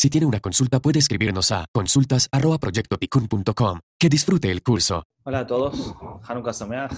Si 0.00 0.08
tiene 0.08 0.26
una 0.26 0.40
consulta 0.40 0.80
puede 0.80 0.98
escribirnos 0.98 1.52
a 1.52 1.66
consultas@proyectoticun.com. 1.72 3.80
Que 3.98 4.08
disfrute 4.08 4.50
el 4.50 4.62
curso. 4.62 5.04
Hola 5.24 5.40
a 5.40 5.46
todos, 5.46 5.94
Hanukkah 6.26 6.54
Sameach. 6.54 6.94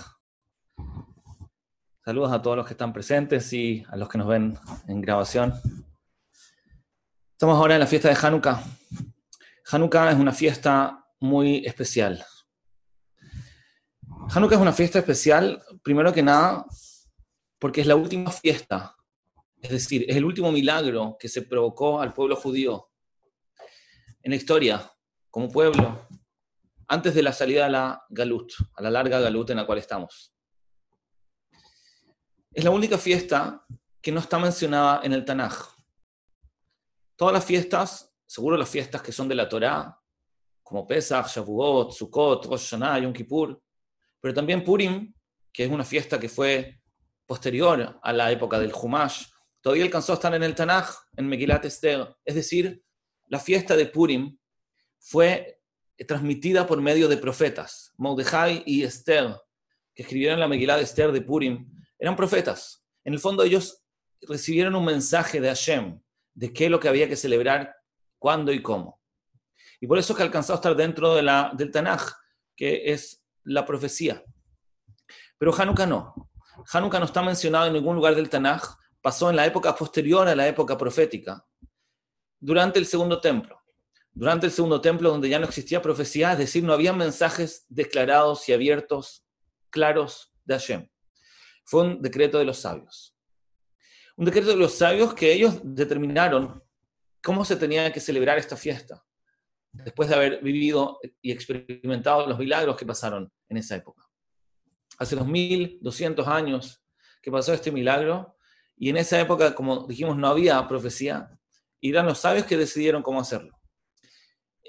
Saludos 2.04 2.32
a 2.32 2.40
todos 2.40 2.56
los 2.56 2.64
que 2.64 2.74
están 2.74 2.92
presentes 2.92 3.52
y 3.52 3.84
a 3.88 3.96
los 3.96 4.08
que 4.08 4.18
nos 4.18 4.28
ven 4.28 4.56
en 4.86 5.00
grabación. 5.00 5.52
Estamos 7.32 7.58
ahora 7.58 7.74
en 7.74 7.80
la 7.80 7.88
fiesta 7.88 8.08
de 8.08 8.16
Hanukkah. 8.22 8.62
Hanukkah 9.72 10.12
es 10.12 10.18
una 10.18 10.32
fiesta 10.32 11.04
muy 11.18 11.66
especial. 11.66 12.24
Hanukkah 14.30 14.54
es 14.54 14.60
una 14.60 14.72
fiesta 14.72 14.98
especial, 14.98 15.62
primero 15.82 16.12
que 16.12 16.22
nada, 16.22 16.64
porque 17.58 17.80
es 17.80 17.86
la 17.86 17.96
última 17.96 18.30
fiesta, 18.30 18.96
es 19.60 19.70
decir, 19.70 20.04
es 20.08 20.16
el 20.16 20.24
último 20.24 20.50
milagro 20.50 21.16
que 21.18 21.28
se 21.28 21.42
provocó 21.42 22.00
al 22.00 22.12
pueblo 22.12 22.36
judío 22.36 22.90
en 24.22 24.30
la 24.30 24.36
historia, 24.36 24.92
como 25.30 25.48
pueblo, 25.48 26.08
antes 26.88 27.14
de 27.14 27.22
la 27.22 27.32
salida 27.32 27.66
a 27.66 27.68
la 27.68 28.04
Galut, 28.10 28.52
a 28.74 28.82
la 28.82 28.90
larga 28.90 29.20
Galut 29.20 29.50
en 29.50 29.56
la 29.56 29.66
cual 29.66 29.78
estamos. 29.78 30.34
Es 32.52 32.64
la 32.64 32.70
única 32.70 32.98
fiesta 32.98 33.64
que 34.00 34.12
no 34.12 34.20
está 34.20 34.38
mencionada 34.38 35.00
en 35.02 35.12
el 35.12 35.24
Tanaj. 35.24 35.54
Todas 37.16 37.34
las 37.34 37.44
fiestas, 37.44 38.14
seguro 38.26 38.56
las 38.56 38.68
fiestas 38.68 39.00
que 39.02 39.12
son 39.12 39.28
de 39.28 39.34
la 39.34 39.48
Torá, 39.48 39.98
como 40.62 40.86
Pesach, 40.86 41.28
Shavuot, 41.28 41.92
Sukkot, 41.92 42.46
Rosh 42.46 42.70
Hashanah, 42.70 42.98
Yom 43.00 43.12
Kippur, 43.12 43.62
pero 44.22 44.32
también 44.32 44.64
Purim, 44.64 45.12
que 45.52 45.64
es 45.64 45.70
una 45.70 45.84
fiesta 45.84 46.18
que 46.18 46.28
fue 46.28 46.80
posterior 47.26 47.98
a 48.00 48.12
la 48.12 48.30
época 48.30 48.58
del 48.58 48.72
Humash, 48.72 49.26
todavía 49.60 49.84
alcanzó 49.84 50.12
a 50.12 50.14
estar 50.14 50.32
en 50.34 50.44
el 50.44 50.54
Tanaj, 50.54 50.88
en 51.16 51.26
Megilat 51.26 51.64
Esther, 51.64 52.16
es 52.24 52.36
decir, 52.36 52.82
la 53.26 53.40
fiesta 53.40 53.76
de 53.76 53.86
Purim 53.86 54.38
fue 54.98 55.60
transmitida 56.06 56.66
por 56.66 56.80
medio 56.80 57.08
de 57.08 57.16
profetas. 57.16 57.92
Mordejai 57.96 58.62
y 58.64 58.84
Esther, 58.84 59.36
que 59.94 60.02
escribieron 60.02 60.38
la 60.38 60.48
Megilá 60.48 60.76
de 60.76 60.84
Esther 60.84 61.12
de 61.12 61.20
Purim, 61.20 61.68
eran 61.98 62.14
profetas. 62.14 62.84
En 63.04 63.14
el 63.14 63.18
fondo 63.18 63.42
ellos 63.42 63.82
recibieron 64.20 64.76
un 64.76 64.84
mensaje 64.84 65.40
de 65.40 65.48
Hashem, 65.48 66.00
de 66.34 66.52
qué 66.52 66.66
es 66.66 66.70
lo 66.70 66.78
que 66.78 66.88
había 66.88 67.08
que 67.08 67.16
celebrar, 67.16 67.74
cuándo 68.18 68.52
y 68.52 68.62
cómo. 68.62 69.00
Y 69.80 69.88
por 69.88 69.98
eso 69.98 70.12
es 70.12 70.16
que 70.16 70.22
alcanzó 70.22 70.52
a 70.52 70.56
estar 70.56 70.76
dentro 70.76 71.14
de 71.14 71.22
la, 71.22 71.52
del 71.56 71.72
Tanaj, 71.72 72.12
que 72.54 72.92
es 72.92 73.21
la 73.44 73.64
profecía. 73.64 74.22
Pero 75.38 75.54
Hanukkah 75.54 75.86
no. 75.86 76.30
Hanukkah 76.72 76.98
no 76.98 77.06
está 77.06 77.22
mencionado 77.22 77.66
en 77.66 77.72
ningún 77.72 77.96
lugar 77.96 78.14
del 78.14 78.28
Tanaj, 78.28 78.62
pasó 79.00 79.30
en 79.30 79.36
la 79.36 79.46
época 79.46 79.74
posterior 79.74 80.28
a 80.28 80.36
la 80.36 80.46
época 80.46 80.78
profética 80.78 81.44
durante 82.38 82.78
el 82.78 82.86
segundo 82.86 83.20
templo. 83.20 83.58
Durante 84.12 84.46
el 84.46 84.52
segundo 84.52 84.80
templo, 84.80 85.10
donde 85.10 85.28
ya 85.28 85.38
no 85.38 85.46
existía 85.46 85.80
profecía, 85.80 86.32
es 86.32 86.38
decir, 86.38 86.62
no 86.62 86.72
había 86.72 86.92
mensajes 86.92 87.64
declarados 87.68 88.46
y 88.48 88.52
abiertos, 88.52 89.24
claros 89.70 90.34
de 90.44 90.54
Hashem. 90.54 90.88
Fue 91.64 91.82
un 91.82 92.02
decreto 92.02 92.38
de 92.38 92.44
los 92.44 92.58
sabios. 92.58 93.16
Un 94.16 94.26
decreto 94.26 94.48
de 94.48 94.56
los 94.56 94.74
sabios 94.74 95.14
que 95.14 95.32
ellos 95.32 95.60
determinaron 95.62 96.62
cómo 97.22 97.44
se 97.44 97.56
tenía 97.56 97.90
que 97.92 98.00
celebrar 98.00 98.36
esta 98.36 98.56
fiesta, 98.56 99.02
después 99.72 100.08
de 100.08 100.14
haber 100.14 100.42
vivido 100.42 100.98
y 101.20 101.32
experimentado 101.32 102.26
los 102.26 102.38
milagros 102.38 102.76
que 102.76 102.86
pasaron 102.86 103.32
en 103.48 103.56
esa 103.56 103.76
época. 103.76 104.02
Hace 104.98 105.16
2200 105.16 106.26
años 106.28 106.82
que 107.22 107.30
pasó 107.30 107.52
este 107.54 107.72
milagro, 107.72 108.36
y 108.76 108.90
en 108.90 108.96
esa 108.96 109.20
época, 109.20 109.54
como 109.54 109.86
dijimos, 109.86 110.16
no 110.16 110.28
había 110.28 110.66
profecía, 110.66 111.30
y 111.80 111.90
eran 111.90 112.06
los 112.06 112.18
sabios 112.18 112.46
que 112.46 112.56
decidieron 112.56 113.02
cómo 113.02 113.20
hacerlo. 113.20 113.60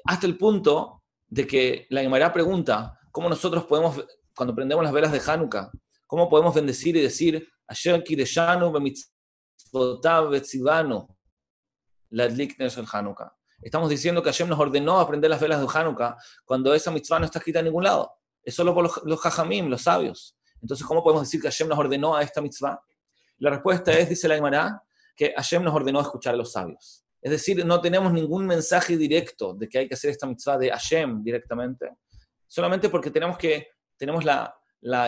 Hasta 0.05 0.27
el 0.27 0.37
punto 0.37 1.03
de 1.27 1.47
que 1.47 1.87
la 1.89 2.01
Gemara 2.01 2.31
pregunta 2.31 2.99
cómo 3.11 3.29
nosotros 3.29 3.65
podemos, 3.65 4.05
cuando 4.35 4.53
prendemos 4.53 4.83
las 4.83 4.93
velas 4.93 5.11
de 5.11 5.21
Hanukkah, 5.25 5.71
cómo 6.05 6.29
podemos 6.29 6.53
bendecir 6.53 6.95
y 6.95 7.01
decir, 7.01 7.47
Hanukkah. 12.91 13.35
Estamos 13.63 13.89
diciendo 13.89 14.21
que 14.21 14.29
Hashem 14.29 14.49
nos 14.49 14.59
ordenó 14.59 14.99
a 14.99 15.07
prender 15.07 15.29
las 15.29 15.39
velas 15.39 15.61
de 15.61 15.67
Hanukkah 15.71 16.17
cuando 16.43 16.73
esa 16.73 16.91
mitzvah 16.91 17.19
no 17.19 17.25
está 17.25 17.39
escrita 17.39 17.59
en 17.59 17.65
ningún 17.65 17.83
lado. 17.83 18.11
Es 18.43 18.55
solo 18.55 18.73
por 18.73 18.83
los, 18.83 19.01
los 19.05 19.19
jajamim, 19.19 19.69
los 19.69 19.83
sabios. 19.83 20.35
Entonces, 20.61 20.85
¿cómo 20.85 21.01
podemos 21.01 21.23
decir 21.23 21.41
que 21.41 21.47
Hashem 21.47 21.67
nos 21.67 21.79
ordenó 21.79 22.15
a 22.15 22.23
esta 22.23 22.41
mitzvah? 22.41 22.81
La 23.37 23.49
respuesta 23.49 23.91
es, 23.93 24.09
dice 24.09 24.27
la 24.27 24.35
Gemara, 24.35 24.83
que 25.15 25.33
Hashem 25.35 25.63
nos 25.63 25.73
ordenó 25.73 26.01
escuchar 26.01 26.33
a 26.33 26.37
los 26.37 26.51
sabios. 26.51 27.05
Es 27.21 27.31
decir, 27.31 27.65
no 27.65 27.79
tenemos 27.79 28.11
ningún 28.11 28.45
mensaje 28.45 28.97
directo 28.97 29.53
de 29.53 29.69
que 29.69 29.79
hay 29.79 29.87
que 29.87 29.93
hacer 29.93 30.09
esta 30.09 30.27
mitzvah 30.27 30.57
de 30.57 30.69
Hashem 30.69 31.23
directamente, 31.23 31.97
solamente 32.47 32.89
porque 32.89 33.11
tenemos, 33.11 33.37
que, 33.37 33.67
tenemos 33.97 34.25
la, 34.25 34.53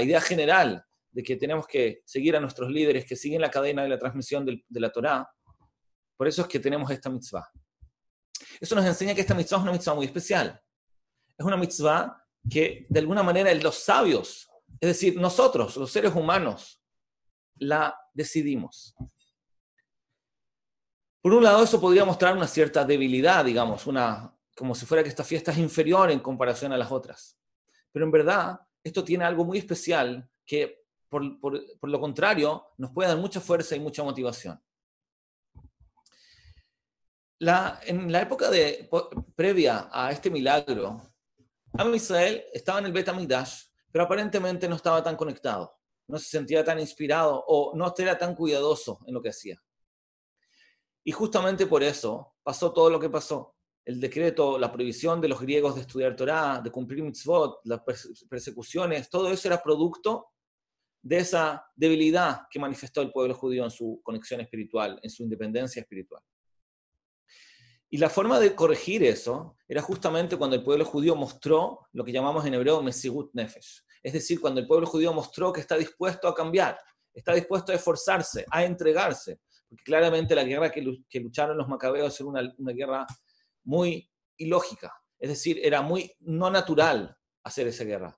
idea 0.02 0.22
general 0.22 0.86
de 1.12 1.24
que 1.24 1.36
tenemos 1.36 1.68
que 1.68 2.02
seguir 2.06 2.36
a 2.36 2.40
nuestros 2.40 2.70
líderes 2.70 3.06
que 3.06 3.18
siguen 3.18 3.42
la 3.42 3.52
cadena 3.52 3.84
de 3.84 3.90
la 3.90 4.00
transmisión 4.00 4.46
de 4.46 4.80
la 4.80 4.90
Torá. 4.92 5.30
Por 6.16 6.28
eso 6.28 6.44
es 6.44 6.48
que 6.48 6.60
tenemos 6.60 6.90
esta 6.90 7.10
mitzvah. 7.10 7.50
Eso 8.60 8.76
nos 8.76 8.86
enseña 8.86 9.14
que 9.14 9.22
esta 9.22 9.34
mitzvah 9.34 9.58
es 9.58 9.64
una 9.64 9.72
mitzvah 9.72 9.96
muy 9.96 10.06
especial. 10.06 10.62
Es 11.38 11.46
una 11.46 11.58
mitzvah 11.58 12.24
que 12.50 12.86
de 12.90 13.00
alguna 13.00 13.24
manera 13.24 13.54
los 13.56 13.76
sabios, 13.80 14.50
es 14.80 14.88
decir, 14.88 15.20
nosotros, 15.20 15.78
los 15.78 15.92
seres 15.92 16.14
humanos, 16.14 16.82
la 17.58 17.98
decidimos. 18.14 18.96
Por 21.22 21.34
un 21.34 21.44
lado, 21.44 21.64
eso 21.64 21.82
podría 21.82 22.06
mostrar 22.06 22.38
una 22.38 22.48
cierta 22.48 22.86
debilidad, 22.86 23.44
digamos, 23.44 23.88
una, 23.88 24.32
como 24.56 24.76
si 24.76 24.86
fuera 24.86 25.02
que 25.02 25.10
esta 25.10 25.24
fiesta 25.24 25.52
es 25.52 25.58
inferior 25.58 26.12
en 26.12 26.20
comparación 26.20 26.72
a 26.72 26.78
las 26.78 26.92
otras. 26.92 27.38
Pero 27.92 28.06
en 28.06 28.12
verdad, 28.12 28.60
esto 28.84 29.04
tiene 29.04 29.26
algo 29.26 29.44
muy 29.44 29.58
especial 29.58 30.30
que, 30.46 30.86
por, 31.10 31.24
lo 31.24 32.00
contrario, 32.00 32.68
nos 32.78 32.92
puede 32.92 33.10
dar 33.10 33.18
mucha 33.18 33.42
fuerza 33.42 33.76
y 33.76 33.80
mucha 33.80 34.04
motivación. 34.04 34.62
En 37.40 38.12
la 38.12 38.22
época 38.22 38.50
de, 38.50 38.90
previa 39.36 39.90
a 39.92 40.12
este 40.12 40.30
milagro, 40.30 41.02
Am 41.74 41.94
Israel 41.94 42.44
estaba 42.54 42.80
en 42.80 42.86
el 42.86 42.94
Bet 42.94 43.10
pero 43.92 44.06
aparentemente 44.06 44.68
no 44.70 44.76
estaba 44.76 45.04
tan 45.04 45.18
conectado, 45.18 45.78
no 46.08 46.18
se 46.18 46.30
sentía 46.30 46.64
tan 46.64 46.80
inspirado 46.80 47.44
o 47.48 47.76
no 47.76 47.94
era 47.98 48.18
tan 48.18 48.36
cuidadoso 48.36 49.00
en 49.06 49.14
lo 49.14 49.22
que 49.22 49.30
hacía. 49.30 49.62
Y 51.04 51.12
justamente 51.12 51.68
por 51.68 51.84
eso 51.84 52.36
pasó 52.42 52.72
todo 52.72 52.90
lo 52.90 53.00
que 53.00 53.10
pasó. 53.10 53.56
El 53.84 54.00
decreto, 54.00 54.58
la 54.58 54.72
prohibición 54.72 55.20
de 55.22 55.28
los 55.28 55.40
griegos 55.40 55.76
de 55.76 55.82
estudiar 55.82 56.16
Torah, 56.16 56.62
de 56.64 56.72
cumplir 56.72 57.04
mitzvot, 57.04 57.60
las 57.66 57.82
persecuciones, 58.30 59.10
todo 59.10 59.30
eso 59.30 59.48
era 59.48 59.62
producto 59.62 60.30
de 61.04 61.18
esa 61.18 61.66
debilidad 61.76 62.48
que 62.50 62.60
manifestó 62.60 63.02
el 63.02 63.12
pueblo 63.12 63.36
judío 63.36 63.66
en 63.66 63.72
su 63.72 64.00
conexión 64.04 64.42
espiritual, 64.42 65.00
en 65.04 65.10
su 65.10 65.22
independencia 65.22 65.82
espiritual. 65.82 66.24
Y 67.90 67.98
la 67.98 68.10
forma 68.10 68.40
de 68.40 68.56
corregir 68.56 69.04
eso 69.04 69.56
era 69.68 69.82
justamente 69.82 70.38
cuando 70.38 70.56
el 70.56 70.64
pueblo 70.64 70.86
judío 70.86 71.16
mostró 71.16 71.88
lo 71.94 72.04
que 72.04 72.12
llamamos 72.12 72.46
en 72.46 72.54
hebreo 72.54 72.82
Mesigut 72.82 73.32
Nefesh. 73.34 73.84
Es 74.04 74.14
decir, 74.14 74.40
cuando 74.40 74.60
el 74.60 74.68
pueblo 74.68 74.88
judío 74.88 75.14
mostró 75.14 75.54
que 75.54 75.62
está 75.62 75.78
dispuesto 75.78 76.28
a 76.28 76.36
cambiar, 76.36 76.78
está 77.14 77.34
dispuesto 77.34 77.72
a 77.72 77.76
esforzarse, 77.76 78.46
a 78.52 78.64
entregarse, 78.64 79.40
porque 79.68 79.84
claramente 79.84 80.36
la 80.36 80.44
guerra 80.44 80.72
que, 80.72 80.82
lucharon 81.20 81.58
los 81.58 81.68
macabeos 81.68 82.20
era 82.20 82.30
una, 82.30 82.54
una 82.58 82.74
guerra 82.74 83.06
muy 83.64 84.10
ilógica, 84.38 84.94
es 85.20 85.30
decir, 85.30 85.60
era 85.64 85.82
muy 85.82 86.12
no 86.20 86.50
natural 86.50 87.18
hacer 87.44 87.68
esa 87.68 87.84
guerra. 87.84 88.16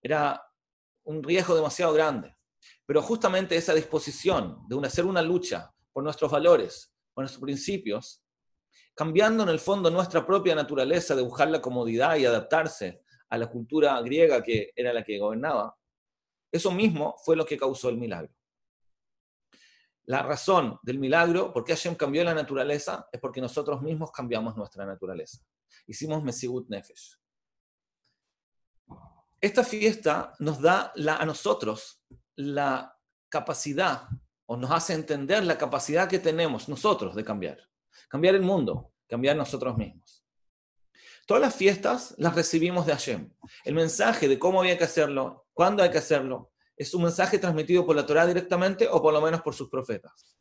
Era 0.00 0.42
un 1.04 1.22
riesgo 1.22 1.54
demasiado 1.54 1.92
grande. 1.92 2.36
Pero 2.86 3.02
justamente 3.02 3.56
esa 3.56 3.74
disposición 3.74 4.66
de 4.68 4.86
hacer 4.86 5.04
una 5.04 5.22
lucha 5.22 5.74
por 5.92 6.04
nuestros 6.04 6.30
valores, 6.30 6.92
por 7.12 7.22
nuestros 7.22 7.42
principios, 7.42 8.22
cambiando 8.94 9.42
en 9.42 9.48
el 9.48 9.58
fondo 9.58 9.90
nuestra 9.90 10.26
propia 10.26 10.54
naturaleza 10.54 11.14
de 11.14 11.22
buscar 11.22 11.48
la 11.48 11.60
comodidad 11.60 12.16
y 12.16 12.26
adaptarse 12.26 13.02
a 13.28 13.38
la 13.38 13.48
cultura 13.48 14.00
griega 14.02 14.42
que 14.42 14.72
era 14.74 14.92
la 14.92 15.04
que 15.04 15.18
gobernaba, 15.18 15.76
eso 16.50 16.70
mismo 16.70 17.16
fue 17.24 17.36
lo 17.36 17.44
que 17.44 17.58
causó 17.58 17.88
el 17.88 17.98
milagro. 17.98 18.32
La 20.06 20.22
razón 20.22 20.78
del 20.82 20.98
milagro, 20.98 21.52
por 21.52 21.64
qué 21.64 21.74
Hashem 21.74 21.94
cambió 21.94 22.24
la 22.24 22.32
naturaleza, 22.32 23.06
es 23.12 23.20
porque 23.20 23.42
nosotros 23.42 23.82
mismos 23.82 24.10
cambiamos 24.10 24.56
nuestra 24.56 24.86
naturaleza. 24.86 25.38
Hicimos 25.86 26.22
Mesigut 26.22 26.66
Nefesh. 26.70 27.18
Esta 29.40 29.62
fiesta 29.62 30.32
nos 30.38 30.60
da 30.60 30.92
a 30.94 31.26
nosotros 31.26 32.02
la 32.36 32.98
capacidad, 33.28 34.08
o 34.46 34.56
nos 34.56 34.70
hace 34.70 34.94
entender 34.94 35.44
la 35.44 35.58
capacidad 35.58 36.08
que 36.08 36.18
tenemos 36.18 36.68
nosotros 36.70 37.14
de 37.14 37.24
cambiar. 37.24 37.58
Cambiar 38.08 38.34
el 38.34 38.42
mundo, 38.42 38.92
cambiar 39.08 39.36
nosotros 39.36 39.76
mismos. 39.76 40.24
Todas 41.26 41.42
las 41.42 41.54
fiestas 41.54 42.14
las 42.16 42.34
recibimos 42.34 42.86
de 42.86 42.92
Hashem. 42.92 43.30
El 43.64 43.74
mensaje 43.74 44.28
de 44.28 44.38
cómo 44.38 44.60
había 44.60 44.78
que 44.78 44.84
hacerlo, 44.84 45.46
cuándo 45.52 45.82
hay 45.82 45.90
que 45.90 45.98
hacerlo, 45.98 46.52
Es 46.80 46.94
un 46.94 47.02
mensaje 47.02 47.40
transmitido 47.40 47.84
por 47.84 47.96
la 47.96 48.06
Torah 48.06 48.24
directamente 48.24 48.86
o 48.88 49.02
por 49.02 49.12
lo 49.12 49.20
menos 49.20 49.42
por 49.42 49.52
sus 49.52 49.68
profetas. 49.68 50.36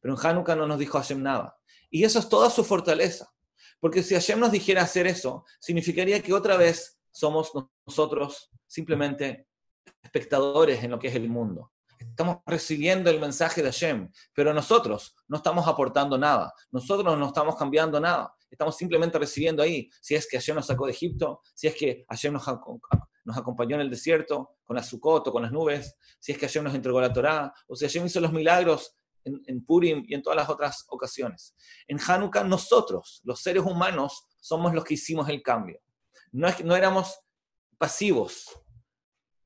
Pero 0.00 0.14
en 0.14 0.26
Hanukkah 0.26 0.56
no 0.56 0.66
nos 0.66 0.78
dijo 0.78 0.98
Hashem 0.98 1.22
nada. 1.22 1.56
Y 1.88 2.02
eso 2.02 2.18
es 2.18 2.28
toda 2.28 2.50
su 2.50 2.64
fortaleza. 2.64 3.32
Porque 3.80 4.02
si 4.02 4.14
Hashem 4.14 4.40
nos 4.40 4.50
dijera 4.50 4.82
hacer 4.82 5.06
eso, 5.06 5.44
significaría 5.60 6.20
que 6.20 6.32
otra 6.32 6.56
vez 6.56 6.98
somos 7.12 7.52
nosotros 7.86 8.50
simplemente 8.66 9.46
espectadores 10.02 10.82
en 10.82 10.90
lo 10.90 10.98
que 10.98 11.08
es 11.08 11.14
el 11.14 11.28
mundo. 11.28 11.72
Estamos 11.98 12.38
recibiendo 12.46 13.10
el 13.10 13.20
mensaje 13.20 13.62
de 13.62 13.68
Hashem, 13.68 14.10
pero 14.34 14.52
nosotros 14.54 15.14
no 15.26 15.38
estamos 15.38 15.66
aportando 15.66 16.16
nada. 16.16 16.52
Nosotros 16.70 17.18
no 17.18 17.26
estamos 17.26 17.56
cambiando 17.56 18.00
nada. 18.00 18.34
Estamos 18.50 18.76
simplemente 18.76 19.18
recibiendo 19.18 19.62
ahí. 19.62 19.90
Si 20.00 20.14
es 20.14 20.26
que 20.28 20.38
Hashem 20.38 20.56
nos 20.56 20.66
sacó 20.66 20.86
de 20.86 20.92
Egipto, 20.92 21.42
si 21.54 21.66
es 21.66 21.74
que 21.74 22.04
Hashem 22.08 22.32
nos, 22.32 22.48
acompañó 22.48 23.76
en 23.76 23.82
el 23.82 23.90
desierto 23.90 24.56
con 24.64 24.76
la 24.76 24.82
Sukkot 24.82 25.30
con 25.30 25.42
las 25.42 25.52
nubes, 25.52 25.96
si 26.18 26.32
es 26.32 26.38
que 26.38 26.46
Hashem 26.46 26.64
nos 26.64 26.74
entregó 26.74 27.00
la 27.00 27.12
Torá, 27.12 27.52
o 27.66 27.76
si 27.76 27.84
Hashem 27.84 28.06
hizo 28.06 28.20
los 28.20 28.32
milagros 28.32 28.96
en, 29.24 29.64
Purim 29.64 30.04
y 30.06 30.14
en 30.14 30.22
todas 30.22 30.36
las 30.36 30.48
otras 30.48 30.84
ocasiones. 30.88 31.54
En 31.86 31.98
Hanukkah 32.00 32.44
nosotros, 32.44 33.20
los 33.24 33.42
seres 33.42 33.64
humanos, 33.64 34.24
somos 34.40 34.72
los 34.72 34.84
que 34.84 34.94
hicimos 34.94 35.28
el 35.28 35.42
cambio. 35.42 35.80
No, 36.32 36.48
no 36.64 36.76
éramos 36.76 37.18
pasivos, 37.76 38.60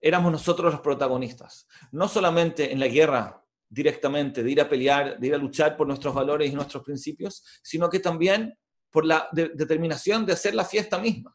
éramos 0.02 0.32
nosotros 0.32 0.72
los 0.72 0.82
protagonistas. 0.82 1.66
No 1.92 2.08
solamente 2.08 2.72
en 2.72 2.80
la 2.80 2.88
guerra 2.88 3.42
directamente, 3.68 4.42
de 4.42 4.50
ir 4.50 4.60
a 4.60 4.68
pelear, 4.68 5.18
de 5.18 5.26
ir 5.28 5.34
a 5.34 5.38
luchar 5.38 5.76
por 5.76 5.86
nuestros 5.86 6.12
valores 6.12 6.50
y 6.50 6.54
nuestros 6.54 6.82
principios, 6.82 7.42
sino 7.62 7.88
que 7.88 8.00
también 8.00 8.52
por 8.90 9.06
la 9.06 9.28
determinación 9.32 10.26
de 10.26 10.34
hacer 10.34 10.54
la 10.54 10.66
fiesta 10.66 10.98
misma. 10.98 11.34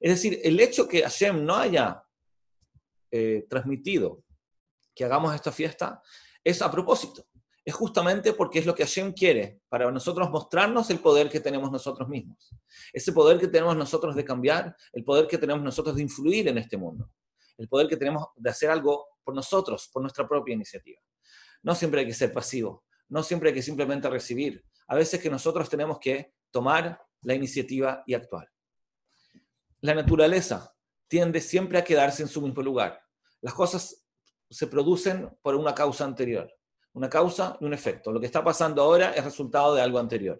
Es 0.00 0.10
decir, 0.10 0.40
el 0.42 0.58
hecho 0.58 0.88
que 0.88 1.02
Hashem 1.02 1.44
no 1.44 1.54
haya 1.54 2.02
eh, 3.12 3.46
transmitido 3.48 4.24
que 4.92 5.04
hagamos 5.04 5.32
esta 5.34 5.52
fiesta 5.52 6.02
es 6.42 6.60
a 6.62 6.70
propósito 6.70 7.28
es 7.68 7.74
justamente 7.74 8.32
porque 8.32 8.60
es 8.60 8.64
lo 8.64 8.74
que 8.74 8.82
Hashem 8.82 9.12
quiere 9.12 9.60
para 9.68 9.90
nosotros 9.90 10.30
mostrarnos 10.30 10.88
el 10.88 11.00
poder 11.00 11.28
que 11.28 11.38
tenemos 11.38 11.70
nosotros 11.70 12.08
mismos. 12.08 12.48
Ese 12.94 13.12
poder 13.12 13.38
que 13.38 13.46
tenemos 13.46 13.76
nosotros 13.76 14.16
de 14.16 14.24
cambiar, 14.24 14.74
el 14.90 15.04
poder 15.04 15.26
que 15.26 15.36
tenemos 15.36 15.62
nosotros 15.62 15.96
de 15.96 16.00
influir 16.00 16.48
en 16.48 16.56
este 16.56 16.78
mundo, 16.78 17.10
el 17.58 17.68
poder 17.68 17.88
que 17.88 17.96
tenemos 17.96 18.28
de 18.36 18.50
hacer 18.50 18.70
algo 18.70 19.06
por 19.22 19.34
nosotros, 19.34 19.90
por 19.92 20.02
nuestra 20.02 20.26
propia 20.26 20.54
iniciativa. 20.54 21.00
No 21.62 21.74
siempre 21.74 22.00
hay 22.00 22.06
que 22.06 22.14
ser 22.14 22.32
pasivo, 22.32 22.84
no 23.08 23.22
siempre 23.22 23.50
hay 23.50 23.54
que 23.54 23.62
simplemente 23.62 24.08
recibir. 24.08 24.64
A 24.86 24.94
veces 24.94 25.20
que 25.20 25.28
nosotros 25.28 25.68
tenemos 25.68 25.98
que 25.98 26.32
tomar 26.50 27.00
la 27.22 27.34
iniciativa 27.34 28.02
y 28.06 28.14
actuar. 28.14 28.50
La 29.80 29.94
naturaleza 29.94 30.74
tiende 31.08 31.40
siempre 31.40 31.78
a 31.78 31.84
quedarse 31.84 32.22
en 32.22 32.28
su 32.28 32.40
mismo 32.40 32.62
lugar. 32.62 33.00
Las 33.42 33.54
cosas 33.54 34.04
se 34.48 34.66
producen 34.66 35.28
por 35.42 35.54
una 35.54 35.74
causa 35.74 36.04
anterior 36.04 36.50
una 36.98 37.08
causa 37.08 37.56
y 37.60 37.64
un 37.64 37.72
efecto. 37.72 38.12
Lo 38.12 38.20
que 38.20 38.26
está 38.26 38.42
pasando 38.42 38.82
ahora 38.82 39.12
es 39.12 39.24
resultado 39.24 39.74
de 39.74 39.82
algo 39.82 39.98
anterior. 39.98 40.38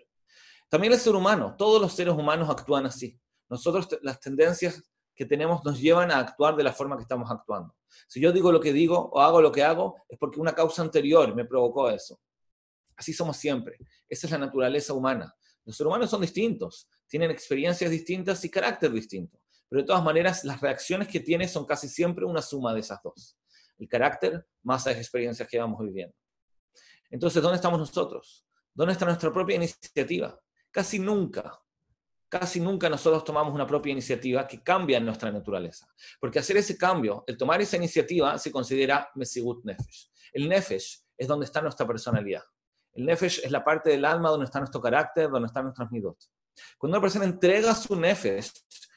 También 0.68 0.92
el 0.92 0.98
ser 0.98 1.14
humano, 1.14 1.54
todos 1.56 1.80
los 1.80 1.92
seres 1.92 2.14
humanos 2.14 2.50
actúan 2.50 2.84
así. 2.84 3.18
Nosotros 3.48 3.88
las 4.02 4.20
tendencias 4.20 4.82
que 5.18 5.26
tenemos 5.26 5.64
nos 5.64 5.80
llevan 5.80 6.12
a 6.12 6.20
actuar 6.20 6.54
de 6.54 6.62
la 6.62 6.72
forma 6.72 6.96
que 6.96 7.02
estamos 7.02 7.28
actuando. 7.28 7.74
Si 8.06 8.20
yo 8.20 8.30
digo 8.30 8.52
lo 8.52 8.60
que 8.60 8.72
digo 8.72 9.10
o 9.12 9.20
hago 9.20 9.42
lo 9.42 9.50
que 9.50 9.64
hago, 9.64 9.96
es 10.08 10.16
porque 10.16 10.38
una 10.38 10.54
causa 10.54 10.80
anterior 10.80 11.34
me 11.34 11.44
provocó 11.44 11.90
eso. 11.90 12.20
Así 12.96 13.12
somos 13.12 13.36
siempre. 13.36 13.78
Esa 14.08 14.28
es 14.28 14.30
la 14.30 14.38
naturaleza 14.38 14.92
humana. 14.92 15.34
Los 15.64 15.76
seres 15.76 15.88
humanos 15.88 16.08
son 16.08 16.20
distintos, 16.20 16.88
tienen 17.08 17.32
experiencias 17.32 17.90
distintas 17.90 18.44
y 18.44 18.48
carácter 18.48 18.92
distinto. 18.92 19.40
Pero 19.68 19.82
de 19.82 19.88
todas 19.88 20.04
maneras, 20.04 20.44
las 20.44 20.60
reacciones 20.60 21.08
que 21.08 21.18
tiene 21.18 21.48
son 21.48 21.66
casi 21.66 21.88
siempre 21.88 22.24
una 22.24 22.40
suma 22.40 22.72
de 22.72 22.78
esas 22.78 23.02
dos. 23.02 23.36
El 23.76 23.88
carácter 23.88 24.46
más 24.62 24.86
las 24.86 24.98
experiencias 24.98 25.48
que 25.48 25.58
vamos 25.58 25.84
viviendo. 25.84 26.14
Entonces, 27.10 27.42
¿dónde 27.42 27.56
estamos 27.56 27.80
nosotros? 27.80 28.46
¿Dónde 28.72 28.92
está 28.92 29.04
nuestra 29.04 29.32
propia 29.32 29.56
iniciativa? 29.56 30.40
Casi 30.70 31.00
nunca, 31.00 31.60
casi 32.28 32.60
nunca 32.60 32.88
nosotros 32.88 33.24
tomamos 33.24 33.54
una 33.54 33.66
propia 33.66 33.92
iniciativa 33.92 34.46
que 34.46 34.62
cambia 34.62 35.00
nuestra 35.00 35.32
naturaleza. 35.32 35.88
Porque 36.20 36.38
hacer 36.38 36.56
ese 36.58 36.76
cambio, 36.76 37.24
el 37.26 37.36
tomar 37.36 37.60
esa 37.60 37.76
iniciativa, 37.76 38.38
se 38.38 38.52
considera 38.52 39.10
Mesigut 39.14 39.64
Nefesh. 39.64 40.10
El 40.32 40.48
Nefesh 40.48 41.02
es 41.16 41.26
donde 41.26 41.46
está 41.46 41.60
nuestra 41.60 41.86
personalidad. 41.86 42.42
El 42.92 43.06
Nefesh 43.06 43.40
es 43.44 43.50
la 43.50 43.64
parte 43.64 43.90
del 43.90 44.04
alma 44.04 44.30
donde 44.30 44.44
está 44.44 44.58
nuestro 44.58 44.80
carácter, 44.80 45.30
donde 45.30 45.46
están 45.46 45.64
nuestras 45.64 45.90
midot. 45.90 46.18
Cuando 46.76 46.98
una 46.98 47.02
persona 47.02 47.24
entrega 47.24 47.74
su 47.74 47.94
Nefesh, 47.96 48.52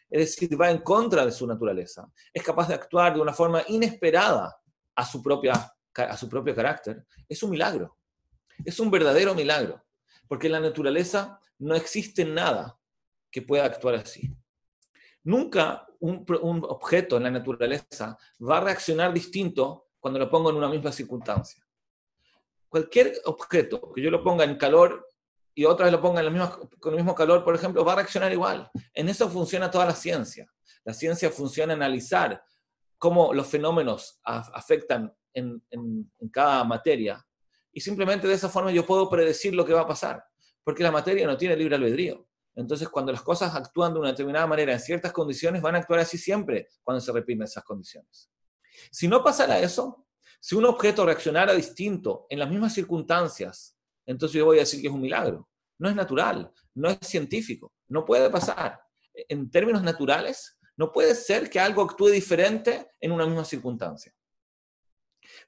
es 0.09 0.37
decir, 0.37 0.59
va 0.59 0.69
en 0.69 0.79
contra 0.79 1.25
de 1.25 1.31
su 1.31 1.47
naturaleza, 1.47 2.11
es 2.33 2.43
capaz 2.43 2.67
de 2.67 2.73
actuar 2.73 3.13
de 3.13 3.21
una 3.21 3.33
forma 3.33 3.63
inesperada 3.67 4.57
a 4.95 5.05
su, 5.05 5.21
propia, 5.21 5.73
a 5.95 6.17
su 6.17 6.27
propio 6.27 6.53
carácter, 6.53 7.05
es 7.29 7.41
un 7.43 7.51
milagro. 7.51 7.97
Es 8.65 8.79
un 8.79 8.91
verdadero 8.91 9.33
milagro, 9.33 9.83
porque 10.27 10.47
en 10.47 10.53
la 10.53 10.59
naturaleza 10.59 11.39
no 11.59 11.75
existe 11.75 12.25
nada 12.25 12.77
que 13.31 13.41
pueda 13.41 13.65
actuar 13.65 13.95
así. 13.95 14.35
Nunca 15.23 15.87
un, 15.99 16.25
objeto 16.67 17.17
en 17.17 17.23
la 17.23 17.31
naturaleza 17.31 18.17
va 18.41 18.57
a 18.57 18.61
reaccionar 18.61 19.13
distinto 19.13 19.87
cuando 19.99 20.19
lo 20.19 20.29
pongo 20.29 20.49
en 20.49 20.57
una 20.57 20.67
misma 20.67 20.91
circunstancia. 20.91 21.63
Cualquier 22.67 23.13
objeto 23.25 23.91
que 23.93 24.01
yo 24.01 24.09
lo 24.09 24.23
ponga 24.23 24.43
en 24.43 24.57
calor 24.57 25.07
y 25.53 25.65
otra 25.65 25.85
vez 25.85 25.91
lo 25.91 26.01
ponga 26.01 26.21
en 26.21 26.37
con 26.79 26.93
el 26.93 26.97
mismo 26.97 27.13
calor, 27.13 27.43
por 27.43 27.53
ejemplo, 27.53 27.85
va 27.85 27.93
a 27.93 27.97
reaccionar 27.97 28.31
igual. 28.31 28.69
En 28.93 29.09
eso 29.09 29.29
funciona 29.29 29.69
toda 29.69 29.85
la 29.85 29.95
ciencia. 29.95 30.51
La 30.83 30.93
ciencia 30.93 31.29
funciona 31.29 31.73
analizar 31.73 32.43
cómo 32.97 33.33
los 33.33 33.47
fenómenos 33.47 34.19
afectan 34.23 35.13
en, 35.33 35.61
en 35.69 36.29
cada 36.31 36.63
materia 36.63 37.23
y 37.73 37.81
simplemente 37.81 38.27
de 38.27 38.33
esa 38.33 38.49
forma 38.49 38.71
yo 38.71 38.85
puedo 38.85 39.09
predecir 39.09 39.55
lo 39.55 39.65
que 39.65 39.73
va 39.73 39.81
a 39.81 39.87
pasar, 39.87 40.23
porque 40.63 40.83
la 40.83 40.91
materia 40.91 41.25
no 41.25 41.37
tiene 41.37 41.55
libre 41.55 41.75
albedrío. 41.75 42.27
Entonces, 42.55 42.89
cuando 42.89 43.11
las 43.11 43.21
cosas 43.21 43.55
actúan 43.55 43.93
de 43.93 43.99
una 43.99 44.09
determinada 44.09 44.45
manera 44.45 44.73
en 44.73 44.79
ciertas 44.79 45.11
condiciones, 45.11 45.61
van 45.61 45.75
a 45.75 45.79
actuar 45.79 45.99
así 46.01 46.17
siempre 46.17 46.67
cuando 46.83 46.99
se 46.99 47.11
repiten 47.11 47.43
esas 47.43 47.63
condiciones. 47.63 48.29
Si 48.91 49.07
no 49.07 49.23
pasara 49.23 49.59
eso, 49.59 50.07
si 50.39 50.55
un 50.55 50.65
objeto 50.65 51.05
reaccionara 51.05 51.53
distinto 51.53 52.25
en 52.29 52.39
las 52.39 52.49
mismas 52.49 52.73
circunstancias, 52.73 53.77
entonces 54.05 54.37
yo 54.37 54.45
voy 54.45 54.57
a 54.57 54.61
decir 54.61 54.81
que 54.81 54.87
es 54.87 54.93
un 54.93 55.01
milagro. 55.01 55.47
No 55.77 55.89
es 55.89 55.95
natural, 55.95 56.51
no 56.75 56.89
es 56.89 56.97
científico, 57.01 57.73
no 57.87 58.05
puede 58.05 58.29
pasar. 58.29 58.81
En 59.13 59.49
términos 59.49 59.83
naturales, 59.83 60.59
no 60.77 60.91
puede 60.91 61.15
ser 61.15 61.49
que 61.49 61.59
algo 61.59 61.83
actúe 61.83 62.07
diferente 62.07 62.91
en 62.99 63.11
una 63.11 63.25
misma 63.25 63.45
circunstancia. 63.45 64.13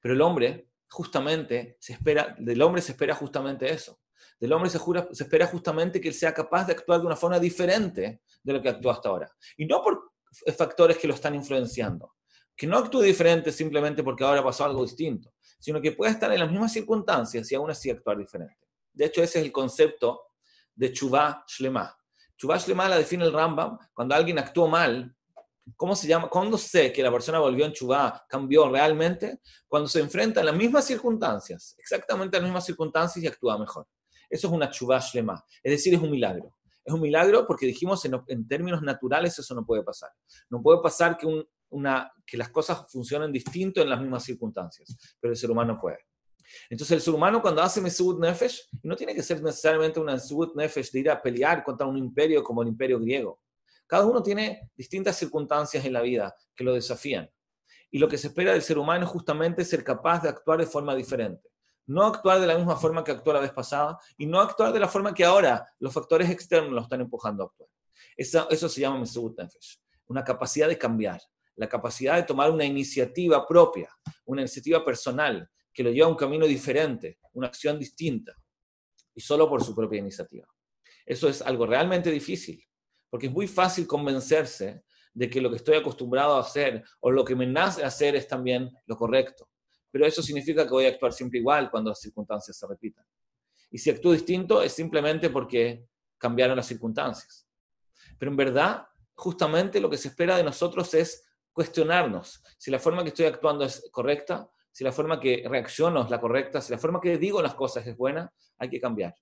Pero 0.02 0.14
el 0.14 0.22
hombre 0.22 0.70
justamente 0.90 1.78
se 1.80 1.94
espera, 1.94 2.36
del 2.38 2.62
hombre 2.62 2.82
se 2.82 2.92
espera 2.92 3.16
justamente 3.16 3.72
eso. 3.72 4.00
Del 4.44 4.52
hombre 4.52 4.70
se, 4.70 4.78
espera 5.12 5.48
justamente 5.48 6.02
que 6.02 6.10
él 6.10 6.14
sea 6.14 6.34
capaz 6.34 6.66
de 6.66 6.74
actuar 6.74 7.00
de 7.00 7.06
una 7.06 7.16
forma 7.16 7.40
diferente 7.40 8.24
de 8.44 8.52
lo 8.52 8.62
que 8.62 8.68
actúa 8.68 8.92
hasta 8.92 9.08
ahora. 9.08 9.32
Y 9.56 9.66
no 9.66 9.82
por 9.82 10.12
factores 10.58 10.98
que 10.98 11.08
lo 11.08 11.14
están 11.14 11.34
influenciando. 11.34 12.16
Que 12.54 12.68
no 12.68 12.78
actúe 12.78 13.04
diferente 13.04 13.54
simplemente 13.54 14.04
porque 14.04 14.26
ahora 14.26 14.44
pasó 14.44 14.66
algo 14.66 14.84
distinto, 14.84 15.34
sino 15.58 15.80
que 15.80 15.94
pueda 15.94 16.12
estar 16.12 16.30
en 16.34 16.42
las 16.42 16.52
mismas 16.52 16.74
circunstancias 16.74 17.50
y 17.50 17.56
aún 17.56 17.72
así 17.72 17.90
actuar 17.90 18.18
diferente. 18.18 18.68
De 18.92 19.06
hecho, 19.06 19.24
ese 19.24 19.40
es 19.40 19.46
el 19.46 19.52
concepto 19.54 20.20
de 20.76 20.92
Chubá 20.92 21.46
Shlema. 21.48 21.98
Chubá 22.36 22.58
Shlema 22.58 22.90
la 22.90 22.98
define 22.98 23.24
el 23.24 23.32
Rambam 23.32 23.78
cuando 23.94 24.14
alguien 24.14 24.40
actuó 24.40 24.68
mal 24.68 25.16
¿Cómo 25.78 25.96
se 25.96 26.06
llama? 26.06 26.30
¿Cuándo 26.30 26.58
sé 26.58 26.92
que 26.92 27.02
la 27.02 27.10
persona 27.10 27.40
volvió 27.40 27.66
en 27.66 27.72
chubá, 27.72 28.26
cambió 28.28 28.70
realmente? 28.70 29.40
Cuando 29.70 29.88
se 29.88 30.02
enfrenta 30.02 30.42
a 30.42 30.44
las 30.44 30.54
mismas 30.54 30.84
circunstancias, 30.84 31.76
exactamente 31.78 32.36
a 32.36 32.42
las 32.42 32.50
mismas 32.50 32.66
circunstancias 32.66 33.24
y 33.24 33.28
actúa 33.28 33.58
mejor. 33.58 33.88
Eso 34.34 34.48
es 34.48 34.54
una 34.54 34.68
chubá 34.72 35.00
shlema, 35.00 35.46
es 35.62 35.72
decir, 35.72 35.94
es 35.94 36.02
un 36.02 36.10
milagro. 36.10 36.56
Es 36.84 36.92
un 36.92 37.02
milagro 37.02 37.46
porque 37.46 37.68
dijimos 37.68 38.04
en, 38.06 38.48
términos 38.48 38.82
naturales 38.82 39.38
eso 39.38 39.54
no 39.54 39.64
puede 39.64 39.84
pasar. 39.84 40.10
No 40.50 40.60
puede 40.60 40.82
pasar 40.82 41.18
que, 41.18 42.38
las 42.38 42.50
cosas 42.50 42.92
funcionen 42.92 43.32
distinto 43.32 43.80
en 43.80 43.90
las 43.90 44.02
mismas 44.02 44.24
circunstancias, 44.24 45.16
pero 45.22 45.34
el 45.34 45.38
ser 45.38 45.52
humano 45.52 45.78
puede. 45.80 46.00
Entonces 46.68 46.96
el 46.96 47.02
ser 47.02 47.14
humano 47.14 47.44
cuando 47.44 47.62
hace 47.62 47.80
Mesut 47.80 48.20
Nefesh, 48.20 48.70
no 48.82 48.96
tiene 48.96 49.14
que 49.14 49.22
ser 49.22 49.42
necesariamente 49.44 50.00
una 50.00 50.14
Mesut 50.14 50.56
Nefesh 50.56 50.92
de 50.92 51.00
ir 51.00 51.12
a 51.12 51.22
pelear 51.22 51.64
contra 51.64 51.86
un 51.86 51.96
imperio 51.96 52.44
como 52.44 52.64
el 52.64 52.70
imperio 52.70 53.00
griego, 53.00 53.40
cada 53.86 54.08
uno 54.08 54.24
tiene 54.24 54.72
distintas 54.76 55.16
circunstancias 55.16 55.86
en 55.86 55.94
la 55.94 56.02
vida 56.02 56.36
que 56.56 56.64
lo 56.64 56.74
desafían. 56.74 57.30
Y 57.92 58.00
lo 58.00 58.08
que 58.08 58.18
se 58.18 58.30
espera 58.30 58.54
del 58.54 58.64
ser 58.64 58.80
humano 58.80 59.06
es 59.06 59.12
justamente 59.12 59.64
ser 59.64 59.84
capaz 59.84 60.24
de 60.24 60.30
actuar 60.30 60.60
de 60.60 60.66
forma 60.66 60.96
diferente. 60.96 61.53
No 61.86 62.06
actuar 62.06 62.40
de 62.40 62.48
la 62.48 62.56
misma 62.56 62.76
forma 62.78 63.04
que 63.04 63.12
actuó 63.12 63.34
la 63.34 63.40
vez 63.40 63.52
pasada 63.52 63.98
y 64.18 64.26
no 64.26 64.40
actuar 64.40 64.72
de 64.72 64.80
la 64.80 64.88
forma 64.88 65.14
que 65.14 65.26
ahora 65.26 65.68
los 65.80 65.94
factores 65.94 66.30
externos 66.30 66.72
lo 66.72 66.82
están 66.82 67.02
empujando 67.02 67.44
a 67.44 67.46
actuar. 67.48 67.70
Eso, 68.16 68.70
se 68.70 68.82
llama 68.82 69.00
Mesut 69.00 69.38
Nefesh, 69.38 69.80
una 70.08 70.24
capacidad 70.24 70.68
de 70.68 70.78
cambiar, 70.78 71.22
la 71.56 71.68
capacidad 71.68 72.16
de 72.16 72.24
tomar 72.24 72.52
una 72.52 72.64
iniciativa 72.64 73.46
propia, 73.48 73.90
una 74.26 74.42
iniciativa 74.42 74.84
personal 74.84 75.50
que 75.74 75.84
lo 75.84 75.92
lleva 75.92 76.08
a 76.08 76.12
un 76.12 76.16
camino 76.16 76.46
diferente, 76.46 77.20
una 77.34 77.48
acción 77.48 77.80
distinta, 77.80 78.34
y 79.16 79.22
solo 79.22 79.50
por 79.50 79.64
su 79.64 79.76
propia 79.76 80.00
iniciativa. 80.00 80.48
Eso 81.06 81.28
es 81.28 81.42
algo 81.42 81.66
realmente 81.66 82.10
difícil, 82.12 82.64
porque 83.10 83.28
es 83.28 83.34
muy 83.34 83.48
fácil 83.48 83.86
convencerse 83.86 84.84
de 85.14 85.30
que 85.30 85.42
lo 85.42 85.50
que 85.50 85.58
estoy 85.58 85.76
acostumbrado 85.76 86.36
a 86.36 86.42
hacer 86.42 86.84
o 87.00 87.12
lo 87.12 87.24
que 87.24 87.36
me 87.36 87.46
nace 87.46 87.84
hacer 87.84 88.16
es 88.16 88.28
también 88.28 88.72
lo 88.86 88.96
correcto. 88.96 89.50
Pero 89.94 90.08
eso 90.08 90.24
significa 90.24 90.64
que 90.64 90.72
voy 90.72 90.86
a 90.88 90.90
actuar 90.90 91.14
siempre 91.14 91.38
igual 91.38 91.70
cuando 91.70 91.92
las 91.92 92.02
circunstancias 92.02 92.58
se 92.58 92.66
repitan. 92.66 93.06
Y 93.70 93.78
si 93.78 93.92
actúo 93.92 94.12
distinto 94.12 94.64
es 94.64 94.74
simplemente 94.74 95.30
porque 95.30 95.86
cambiaron 96.18 96.58
las 96.58 96.66
circunstancias. 96.66 97.48
Pero 98.18 98.32
en 98.32 98.38
verdad, 98.38 98.88
justamente 99.14 99.80
lo 99.80 99.92
que 99.92 99.98
se 99.98 100.08
espera 100.08 100.36
de 100.36 100.44
nosotros 100.44 100.92
es 100.96 101.24
cuestionarnos 101.52 102.42
si 102.58 102.72
la 102.72 102.80
forma 102.80 103.04
que 103.04 103.10
estoy 103.10 103.28
actuando 103.28 103.66
es 103.66 103.88
correcta, 103.92 104.50
si 104.72 104.84
la 104.84 104.92
forma 104.92 105.20
que 105.20 105.46
reacciono 105.48 106.04
es 106.04 106.10
la 106.10 106.20
correcta, 106.20 106.60
si 106.60 106.72
la 106.72 106.80
forma 106.80 107.00
que 107.00 107.20
digo 107.20 107.40
las 107.40 107.54
cosas 107.54 107.86
es 107.86 107.96
buena, 107.96 108.34
hay 108.58 108.70
que 108.72 108.82
cambiar. 108.82 109.16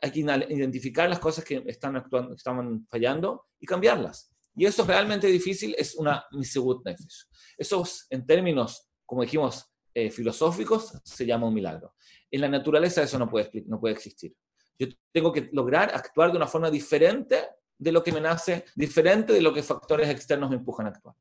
Hay 0.00 0.12
que 0.12 0.20
identificar 0.20 1.10
las 1.10 1.18
cosas 1.18 1.44
que 1.44 1.62
están, 1.66 1.96
actuando, 1.96 2.34
están 2.34 2.86
fallando 2.86 3.48
y 3.58 3.66
cambiarlas. 3.66 4.32
Y 4.56 4.64
eso 4.64 4.80
es 4.80 4.88
realmente 4.88 5.26
difícil, 5.26 5.74
es 5.76 5.94
una 5.94 6.24
nefesh. 6.32 7.26
Eso 7.58 7.84
en 8.08 8.24
términos, 8.24 8.88
como 9.04 9.20
dijimos, 9.20 9.70
eh, 9.94 10.10
filosóficos, 10.10 11.00
se 11.04 11.26
llama 11.26 11.46
un 11.46 11.54
milagro. 11.54 11.94
En 12.30 12.40
la 12.40 12.48
naturaleza 12.48 13.02
eso 13.02 13.18
no 13.18 13.28
puede, 13.28 13.64
no 13.66 13.80
puede 13.80 13.94
existir. 13.94 14.34
Yo 14.78 14.86
tengo 15.12 15.32
que 15.32 15.50
lograr 15.52 15.90
actuar 15.94 16.30
de 16.30 16.36
una 16.36 16.46
forma 16.46 16.70
diferente 16.70 17.48
de 17.76 17.92
lo 17.92 18.02
que 18.02 18.12
me 18.12 18.20
nace, 18.20 18.64
diferente 18.74 19.32
de 19.32 19.40
lo 19.40 19.52
que 19.52 19.62
factores 19.62 20.08
externos 20.08 20.50
me 20.50 20.56
empujan 20.56 20.86
a 20.86 20.90
actuar. 20.90 21.14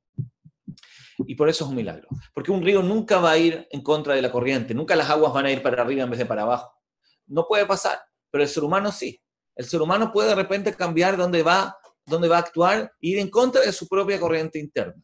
Y 1.25 1.35
por 1.35 1.49
eso 1.49 1.63
es 1.63 1.69
un 1.69 1.75
milagro. 1.75 2.07
Porque 2.33 2.51
un 2.51 2.63
río 2.63 2.81
nunca 2.81 3.19
va 3.19 3.31
a 3.31 3.37
ir 3.37 3.67
en 3.71 3.81
contra 3.81 4.13
de 4.13 4.21
la 4.21 4.31
corriente, 4.31 4.73
nunca 4.73 4.95
las 4.95 5.09
aguas 5.09 5.33
van 5.33 5.45
a 5.45 5.51
ir 5.51 5.61
para 5.61 5.81
arriba 5.81 6.03
en 6.03 6.09
vez 6.09 6.19
de 6.19 6.25
para 6.25 6.43
abajo. 6.43 6.71
No 7.27 7.45
puede 7.47 7.65
pasar, 7.65 7.99
pero 8.29 8.43
el 8.43 8.49
ser 8.49 8.63
humano 8.63 8.91
sí. 8.91 9.21
El 9.55 9.65
ser 9.65 9.81
humano 9.81 10.11
puede 10.11 10.29
de 10.29 10.35
repente 10.35 10.73
cambiar 10.73 11.17
dónde 11.17 11.43
va, 11.43 11.77
dónde 12.05 12.27
va 12.27 12.37
a 12.37 12.39
actuar 12.39 12.93
ir 13.01 13.19
en 13.19 13.29
contra 13.29 13.61
de 13.61 13.71
su 13.73 13.87
propia 13.87 14.19
corriente 14.19 14.59
interna. 14.59 15.01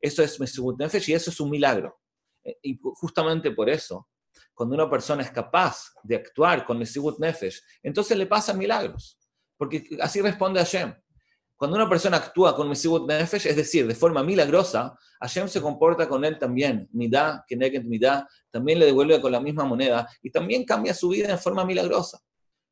Eso 0.00 0.22
es 0.22 0.38
Mesubut 0.38 0.78
Nefesh 0.78 1.08
y 1.08 1.14
eso 1.14 1.30
es 1.30 1.40
un 1.40 1.50
milagro. 1.50 1.98
E, 2.44 2.58
y 2.62 2.78
justamente 2.82 3.50
por 3.50 3.68
eso, 3.68 4.08
cuando 4.52 4.74
una 4.74 4.88
persona 4.88 5.22
es 5.22 5.30
capaz 5.30 5.92
de 6.02 6.16
actuar 6.16 6.64
con 6.64 6.78
Mesubut 6.78 7.18
Nefesh, 7.18 7.60
entonces 7.82 8.16
le 8.16 8.26
pasan 8.26 8.58
milagros. 8.58 9.18
Porque 9.56 9.84
así 10.00 10.20
responde 10.20 10.60
Hashem. 10.60 10.94
Cuando 11.56 11.76
una 11.76 11.88
persona 11.88 12.16
actúa 12.16 12.54
con 12.54 12.68
Mesibut 12.68 13.08
Nefesh, 13.08 13.46
es 13.46 13.56
decir, 13.56 13.86
de 13.86 13.94
forma 13.94 14.22
milagrosa, 14.22 14.98
Hashem 15.20 15.48
se 15.48 15.62
comporta 15.62 16.08
con 16.08 16.24
él 16.24 16.38
también, 16.38 16.88
Midá, 16.92 17.44
Keneket 17.46 17.84
Midá, 17.84 18.28
también 18.50 18.80
le 18.80 18.86
devuelve 18.86 19.20
con 19.20 19.30
la 19.30 19.40
misma 19.40 19.64
moneda 19.64 20.08
y 20.20 20.30
también 20.30 20.64
cambia 20.64 20.92
su 20.92 21.08
vida 21.08 21.30
en 21.30 21.38
forma 21.38 21.64
milagrosa. 21.64 22.18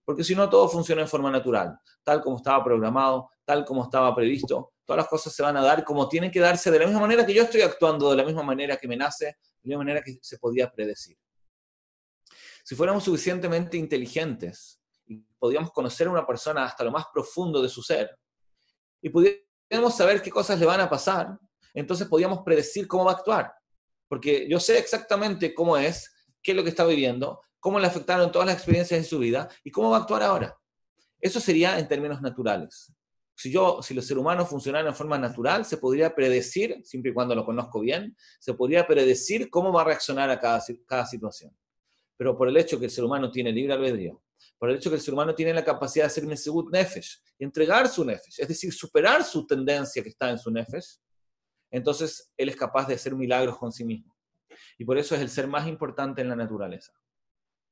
Porque 0.05 0.25
si 0.25 0.35
no, 0.35 0.51
todo 0.51 0.69
funciona 0.69 1.03
en 1.03 1.09
forma 1.09 1.31
natural, 1.31 1.79
tal 2.03 2.21
como 2.21 2.37
estaba 2.37 2.63
programado, 2.65 3.31
tal 3.45 3.65
como 3.65 3.85
estaba 3.85 4.15
previsto. 4.15 4.73
Todas 4.93 5.05
las 5.05 5.09
cosas 5.09 5.33
se 5.33 5.43
van 5.43 5.57
a 5.57 5.63
dar 5.63 5.85
como 5.85 6.07
tienen 6.07 6.31
que 6.31 6.39
darse 6.39 6.71
de 6.71 6.79
la 6.79 6.85
misma 6.85 7.01
manera 7.01 7.25
que 7.25 7.33
yo 7.33 7.45
estoy 7.45 7.63
actuando, 7.63 8.11
de 8.11 8.17
la 8.17 8.25
misma 8.25 8.43
manera 8.43 8.77
que 8.77 8.87
me 8.87 8.95
nace, 8.95 9.25
de 9.25 9.35
la 9.63 9.69
misma 9.69 9.79
manera 9.79 10.03
que 10.03 10.19
se 10.21 10.37
podía 10.37 10.71
predecir. 10.71 11.17
Si 12.63 12.75
fuéramos 12.75 13.03
suficientemente 13.03 13.79
inteligentes 13.79 14.83
y 15.07 15.17
podíamos 15.39 15.73
conocer 15.73 16.09
a 16.09 16.11
una 16.11 16.27
persona 16.27 16.67
hasta 16.67 16.85
lo 16.85 16.91
más 16.91 17.07
profundo 17.11 17.63
de 17.63 17.71
su 17.71 17.83
ser, 17.83 18.19
y 19.01 19.09
pudiéramos 19.09 19.97
saber 19.97 20.21
qué 20.21 20.31
cosas 20.31 20.61
le 20.61 20.67
van 20.67 20.83
a 20.83 20.91
pasar, 20.91 21.39
entonces 21.73 22.07
podíamos 22.07 22.41
predecir 22.45 22.87
cómo 22.87 23.07
va 23.07 23.13
a 23.13 23.15
actuar. 23.15 23.51
Porque 24.09 24.47
yo 24.47 24.61
sé 24.61 24.77
exactamente 24.77 25.55
cómo 25.55 25.79
es, 25.79 26.13
qué 26.43 26.51
es 26.51 26.57
lo 26.59 26.63
que 26.63 26.69
está 26.69 26.85
viviendo, 26.85 27.41
cómo 27.61 27.81
le 27.81 27.87
afectaron 27.87 28.31
todas 28.31 28.45
las 28.45 28.57
experiencias 28.57 29.01
de 29.01 29.09
su 29.09 29.19
vida 29.19 29.49
y 29.65 29.71
cómo 29.71 29.89
va 29.89 29.97
a 29.97 30.01
actuar 30.01 30.23
ahora. 30.23 30.55
Eso 31.19 31.41
sería 31.41 31.79
en 31.79 31.89
términos 31.89 32.21
naturales. 32.21 32.93
Si 33.35 33.51
yo, 33.51 33.81
si 33.83 33.95
los 33.95 34.07
seres 34.07 34.21
humanos 34.21 34.49
funcionaran 34.49 34.93
de 34.93 34.97
forma 34.97 35.19
natural, 35.19 35.65
se 35.65 35.79
podría 35.79 36.15
predecir, 36.15 36.81
siempre 36.85 37.11
y 37.11 37.15
cuando 37.15 37.35
lo 37.35 37.45
conozco 37.45 37.81
bien, 37.81 38.17
se 38.39 38.55
podría 38.55 38.87
predecir 38.87 39.51
cómo 39.51 39.73
va 39.73 39.83
a 39.83 39.85
reaccionar 39.85 40.31
a 40.31 40.39
cada, 40.39 40.61
situación. 41.07 41.57
Pero 42.17 42.37
por 42.37 42.49
el 42.49 42.57
hecho 42.57 42.79
que 42.79 42.85
el 42.85 42.91
ser 42.91 43.05
humano 43.05 43.31
tiene 43.31 43.53
libre 43.53 43.73
albedrío, 43.73 44.23
por 44.59 44.71
el 44.71 44.77
hecho 44.77 44.91
que 44.91 44.97
el 44.97 45.03
ser 45.03 45.15
humano 45.15 45.35
tiene 45.35 45.55
la 45.55 45.65
capacidad 45.65 46.05
de 46.05 46.09
hacer 46.09 46.27
Mesebut 46.27 46.71
Nefesh 46.71 47.21
entregar 47.39 47.89
su 47.89 48.05
Nefesh, 48.05 48.41
es 48.41 48.49
decir, 48.49 48.73
superar 48.73 49.25
su 49.25 49.47
tendencia 49.47 50.03
que 50.03 50.11
está 50.11 50.31
en 50.31 50.39
su 50.39 50.51
Nefesh, 50.51 50.99
entonces 51.71 52.33
él 52.37 52.49
es 52.51 52.57
capaz 52.57 52.87
de 52.87 52.95
hacer 52.95 53.15
milagros 53.15 53.59
con 53.59 53.73
sí 53.73 53.85
mismo. 53.85 54.15
Y 54.79 54.85
por 54.85 54.99
eso 54.99 55.15
es 55.15 55.21
el 55.21 55.31
ser 55.31 55.49
más 55.49 55.67
importante 55.67 56.21
en 56.21 56.29
la 56.29 56.37
naturaleza. 56.37 56.93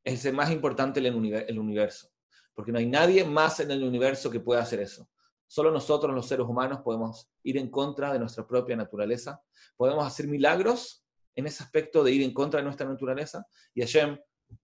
Es 0.03 0.15
el 0.15 0.19
ser 0.19 0.33
más 0.33 0.51
importante 0.51 1.01
en 1.01 1.07
el 1.07 1.59
universo. 1.59 2.11
Porque 2.55 2.73
no 2.73 2.79
hay 2.79 2.87
nadie 2.87 3.25
más 3.25 3.61
en 3.61 3.71
el 3.71 3.85
universo 3.85 4.31
que 4.31 4.41
pueda 4.41 4.63
hacer 4.63 4.81
eso. 4.81 5.09
Solo 5.51 5.73
nosotros, 5.73 6.15
los 6.15 6.29
seres 6.29 6.47
humanos, 6.47 6.79
podemos 6.85 7.29
ir 7.43 7.59
en 7.59 7.73
contra 7.73 8.13
de 8.13 8.21
nuestra 8.21 8.47
propia 8.47 8.77
naturaleza. 8.77 9.43
Podemos 9.77 10.07
hacer 10.07 10.29
milagros 10.29 11.05
en 11.35 11.49
ese 11.49 11.65
aspecto 11.65 12.05
de 12.05 12.13
ir 12.13 12.23
en 12.23 12.33
contra 12.33 12.61
de 12.61 12.65
nuestra 12.65 12.87
naturaleza. 12.87 13.45
Y 13.75 13.81
Hashem 13.81 14.17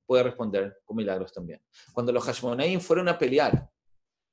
puede 0.07 0.23
responder 0.23 0.79
con 0.85 0.97
milagros 0.97 1.33
también. 1.33 1.61
Cuando 1.93 2.13
los 2.13 2.23
Hashmonaim 2.23 2.79
fueron 2.79 3.09
a 3.09 3.19
pelear, 3.19 3.69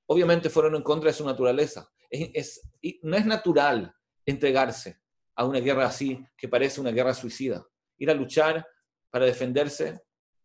obviamente 0.06 0.48
fueron 0.48 0.76
en 0.76 0.84
contra 0.84 1.10
de 1.10 1.18
su 1.18 1.26
naturaleza. 1.26 1.90
Es, 2.08 2.62
no 3.02 3.18
es 3.18 3.26
natural 3.26 3.92
entregarse 4.24 5.02
a 5.36 5.46
una 5.46 5.60
guerra 5.60 5.88
así, 5.88 6.24
que 6.38 6.48
parece 6.48 6.80
una 6.80 6.92
guerra 6.92 7.16
suicida. 7.16 7.66
Ir 7.98 8.12
a 8.12 8.14
luchar 8.14 8.64
para 9.10 9.26
defenderse 9.26 10.04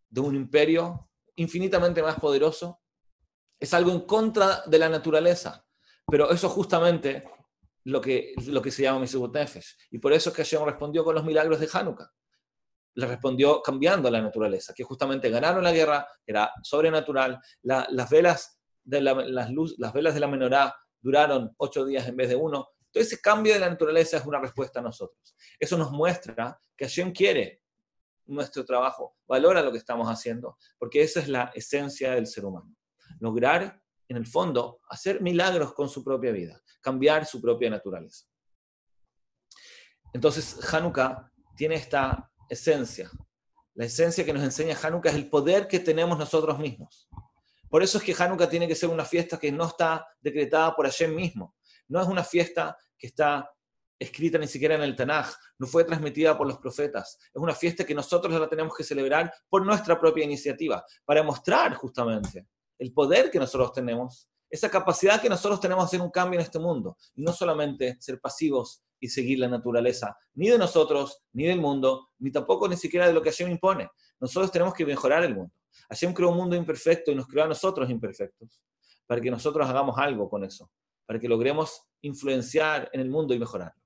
de 0.09 0.21
un 0.23 0.35
imperio 0.35 1.11
infinitamente 1.37 2.03
más 2.03 2.19
poderoso 2.19 2.81
es 3.61 3.75
algo 3.75 3.91
en 3.91 4.07
contra 4.07 4.63
de 4.65 4.79
la 4.79 4.89
naturaleza. 4.89 5.68
Pero 6.11 6.31
eso 6.31 6.47
es 6.47 6.53
justamente 6.53 7.25
lo 7.85 8.01
que, 8.01 8.35
lo 8.47 8.63
que 8.63 8.71
se 8.71 8.83
llama 8.83 9.01
Misubut 9.01 9.37
Y 9.91 9.99
por 9.99 10.13
eso 10.13 10.31
es 10.31 10.37
que 10.37 10.43
Hashem 10.43 10.65
respondió 10.65 11.05
con 11.05 11.15
los 11.15 11.25
milagros 11.25 11.61
de 11.61 11.69
Hanukkah 11.73 12.11
le 12.99 13.07
respondió 13.07 13.63
cambiando 13.63 14.11
la 14.11 14.21
naturaleza, 14.21 14.75
que 14.75 14.83
justamente 14.83 15.31
ganaron 15.31 15.63
la 15.63 15.71
guerra, 15.71 16.05
era 16.27 16.53
sobrenatural, 16.65 17.39
las, 17.63 18.11
velas 18.11 18.61
de 18.83 19.01
la, 19.01 19.15
las, 19.15 19.53
luz, 19.53 19.77
las 19.79 19.93
velas 19.93 20.15
de 20.15 20.21
la 20.21 20.27
menorá 20.27 20.75
duraron 21.01 21.55
ocho 21.59 21.85
días 21.85 22.09
en 22.09 22.17
vez 22.17 22.29
de 22.29 22.35
uno. 22.35 22.71
Todo 22.91 23.01
ese 23.01 23.21
cambio 23.21 23.55
de 23.55 23.61
la 23.61 23.71
naturaleza 23.71 24.17
es 24.17 24.27
una 24.27 24.41
respuesta 24.41 24.81
a 24.81 24.83
nosotros. 24.83 25.37
Eso 25.61 25.79
nos 25.79 25.93
muestra 25.93 26.61
que 26.77 26.87
Hashem 26.87 27.13
quiere 27.13 27.63
nuestro 28.27 28.65
trabajo, 28.65 29.17
valora 29.29 29.63
lo 29.63 29.71
que 29.71 29.79
estamos 29.79 30.09
haciendo, 30.09 30.59
porque 30.77 31.03
esa 31.03 31.21
es 31.21 31.29
la 31.29 31.53
esencia 31.55 32.17
del 32.17 32.27
ser 32.27 32.47
humano. 32.47 32.75
Lograr, 33.21 33.81
en 34.09 34.17
el 34.17 34.27
fondo, 34.27 34.81
hacer 34.89 35.21
milagros 35.21 35.75
con 35.75 35.89
su 35.89 36.03
propia 36.03 36.33
vida, 36.33 36.61
cambiar 36.81 37.27
su 37.27 37.41
propia 37.41 37.71
naturaleza. 37.71 38.25
Entonces, 40.13 40.59
Hanukkah 40.73 41.31
tiene 41.57 41.75
esta 41.75 42.31
esencia. 42.49 43.11
La 43.75 43.85
esencia 43.85 44.25
que 44.25 44.33
nos 44.33 44.43
enseña 44.43 44.77
Hanukkah 44.83 45.11
es 45.11 45.17
el 45.17 45.29
poder 45.29 45.69
que 45.69 45.81
tenemos 45.81 46.19
nosotros 46.19 46.59
mismos. 46.59 47.09
Por 47.69 47.83
eso 47.83 47.99
es 47.99 48.05
que 48.05 48.15
Hanukkah 48.19 48.49
tiene 48.49 48.67
que 48.67 48.75
ser 48.75 48.89
una 48.89 49.05
fiesta 49.05 49.39
que 49.39 49.53
no 49.53 49.67
está 49.67 50.07
decretada 50.21 50.75
por 50.75 50.87
Hashem 50.87 51.15
mismo. 51.15 51.55
No 51.89 52.01
es 52.01 52.09
una 52.09 52.25
fiesta 52.25 52.77
que 52.97 53.09
está 53.09 53.51
escrita 53.99 54.39
ni 54.39 54.47
siquiera 54.47 54.77
en 54.77 54.83
el 54.83 54.95
Tanaj, 54.95 55.29
no 55.59 55.67
fue 55.67 55.85
transmitida 55.85 56.39
por 56.39 56.47
los 56.47 56.59
profetas. 56.59 57.19
Es 57.21 57.43
una 57.43 57.55
fiesta 57.55 57.85
que 57.85 57.95
nosotros 57.95 58.33
la 58.41 58.49
tenemos 58.49 58.75
que 58.77 58.85
celebrar 58.85 59.33
por 59.49 59.67
nuestra 59.67 59.99
propia 59.99 60.25
iniciativa, 60.25 60.85
para 61.05 61.23
mostrar 61.23 61.75
justamente 61.75 62.47
el 62.79 62.93
poder 62.93 63.31
que 63.31 63.39
nosotros 63.39 63.73
tenemos, 63.73 64.29
esa 64.51 64.71
capacidad 64.71 65.21
que 65.21 65.29
nosotros 65.29 65.61
tenemos 65.61 65.85
de 65.85 65.87
hacer 65.89 66.01
un 66.01 66.11
cambio 66.11 66.41
en 66.41 66.45
este 66.45 66.59
mundo, 66.59 66.97
y 67.15 67.23
no 67.23 67.33
solamente 67.33 67.97
ser 68.01 68.21
pasivos 68.21 68.83
y 69.01 69.09
seguir 69.09 69.39
la 69.39 69.49
naturaleza, 69.49 70.17
ni 70.35 70.49
de 70.49 70.59
nosotros, 70.59 71.23
ni 71.33 71.45
del 71.45 71.61
mundo, 71.61 72.11
ni 72.19 72.31
tampoco 72.31 72.69
ni 72.69 72.77
siquiera 72.77 73.07
de 73.07 73.13
lo 73.13 73.23
que 73.23 73.31
Hashem 73.31 73.51
impone. 73.51 73.89
Nosotros 74.21 74.51
tenemos 74.51 74.75
que 74.75 74.87
mejorar 74.87 75.25
el 75.25 75.35
mundo. 75.35 75.53
Hashem 75.91 76.13
creó 76.13 76.31
un 76.31 76.37
mundo 76.37 76.57
imperfecto 76.57 77.11
y 77.11 77.15
nos 77.15 77.27
creó 77.27 77.45
a 77.45 77.49
nosotros 77.49 77.89
imperfectos, 77.91 78.61
para 79.07 79.21
que 79.21 79.31
nosotros 79.31 79.69
hagamos 79.69 79.99
algo 79.99 80.29
con 80.29 80.45
eso, 80.45 80.71
para 81.07 81.19
que 81.19 81.29
logremos 81.29 81.83
influenciar 82.01 82.89
en 82.93 83.01
el 83.01 83.11
mundo 83.11 83.35
y 83.35 83.39
mejorarlo. 83.39 83.81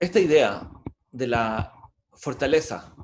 Esta 0.00 0.20
idea 0.20 0.70
de 1.10 1.26
la 1.26 1.77
fortaleza 2.18 2.94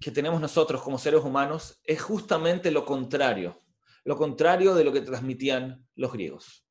que 0.00 0.10
tenemos 0.10 0.40
nosotros 0.40 0.82
como 0.82 0.98
seres 0.98 1.22
humanos 1.22 1.80
es 1.84 2.00
justamente 2.00 2.70
lo 2.70 2.84
contrario 2.84 3.56
lo 4.04 4.16
contrario 4.16 4.74
de 4.74 4.84
lo 4.84 4.92
que 4.92 5.02
transmitían 5.02 5.86
los 5.96 6.12
griegos. 6.12 6.66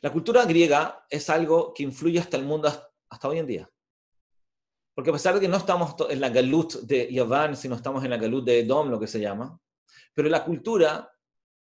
La 0.00 0.12
cultura 0.12 0.44
griega 0.44 1.06
es 1.08 1.30
algo 1.30 1.72
que 1.74 1.82
influye 1.82 2.18
hasta 2.18 2.36
el 2.36 2.44
mundo 2.44 2.70
hasta 3.08 3.28
hoy 3.28 3.38
en 3.38 3.46
día. 3.46 3.70
Porque 4.94 5.10
a 5.10 5.12
pesar 5.12 5.34
de 5.34 5.40
que 5.40 5.48
no 5.48 5.56
estamos 5.56 5.94
en 6.08 6.20
la 6.20 6.28
galut 6.28 6.74
de 6.82 7.12
Yaván, 7.12 7.56
sino 7.56 7.74
estamos 7.74 8.04
en 8.04 8.10
la 8.10 8.16
galut 8.16 8.44
de 8.44 8.60
Edom, 8.60 8.90
lo 8.90 9.00
que 9.00 9.06
se 9.06 9.20
llama, 9.20 9.58
pero 10.12 10.28
la 10.28 10.44
cultura, 10.44 11.10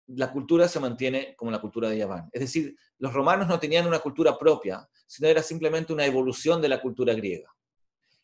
la 0.09 0.30
cultura 0.30 0.68
se 0.68 0.80
mantiene 0.80 1.35
como 1.37 1.50
la 1.50 1.61
cultura 1.61 1.88
de 1.88 1.99
Yaván. 1.99 2.28
Es 2.33 2.40
decir, 2.40 2.76
los 2.99 3.12
romanos 3.12 3.49
no 3.49 3.59
tenían 3.59 3.87
una 3.87 4.00
cultura 4.00 4.37
propia, 4.37 4.87
sino 5.06 5.28
era 5.28 5.42
simplemente 5.42 5.92
una 5.92 6.04
evolución 6.04 6.61
de 6.61 6.68
la 6.68 6.83
cultura 6.83 7.14
griega. 7.14 7.53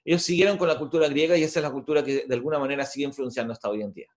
Ellos 0.04 0.22
siguieron 0.22 0.56
con 0.56 0.68
la 0.68 0.78
cultura 0.78 1.08
griega 1.08 1.36
y 1.36 1.42
esa 1.42 1.60
es 1.60 1.62
la 1.62 1.70
cultura 1.70 2.02
que 2.02 2.26
de 2.26 2.34
alguna 2.34 2.58
manera 2.58 2.86
sigue 2.86 3.06
influenciando 3.06 3.52
hasta 3.52 3.68
hoy 3.68 3.82
en 3.82 3.92
día. 3.92 4.08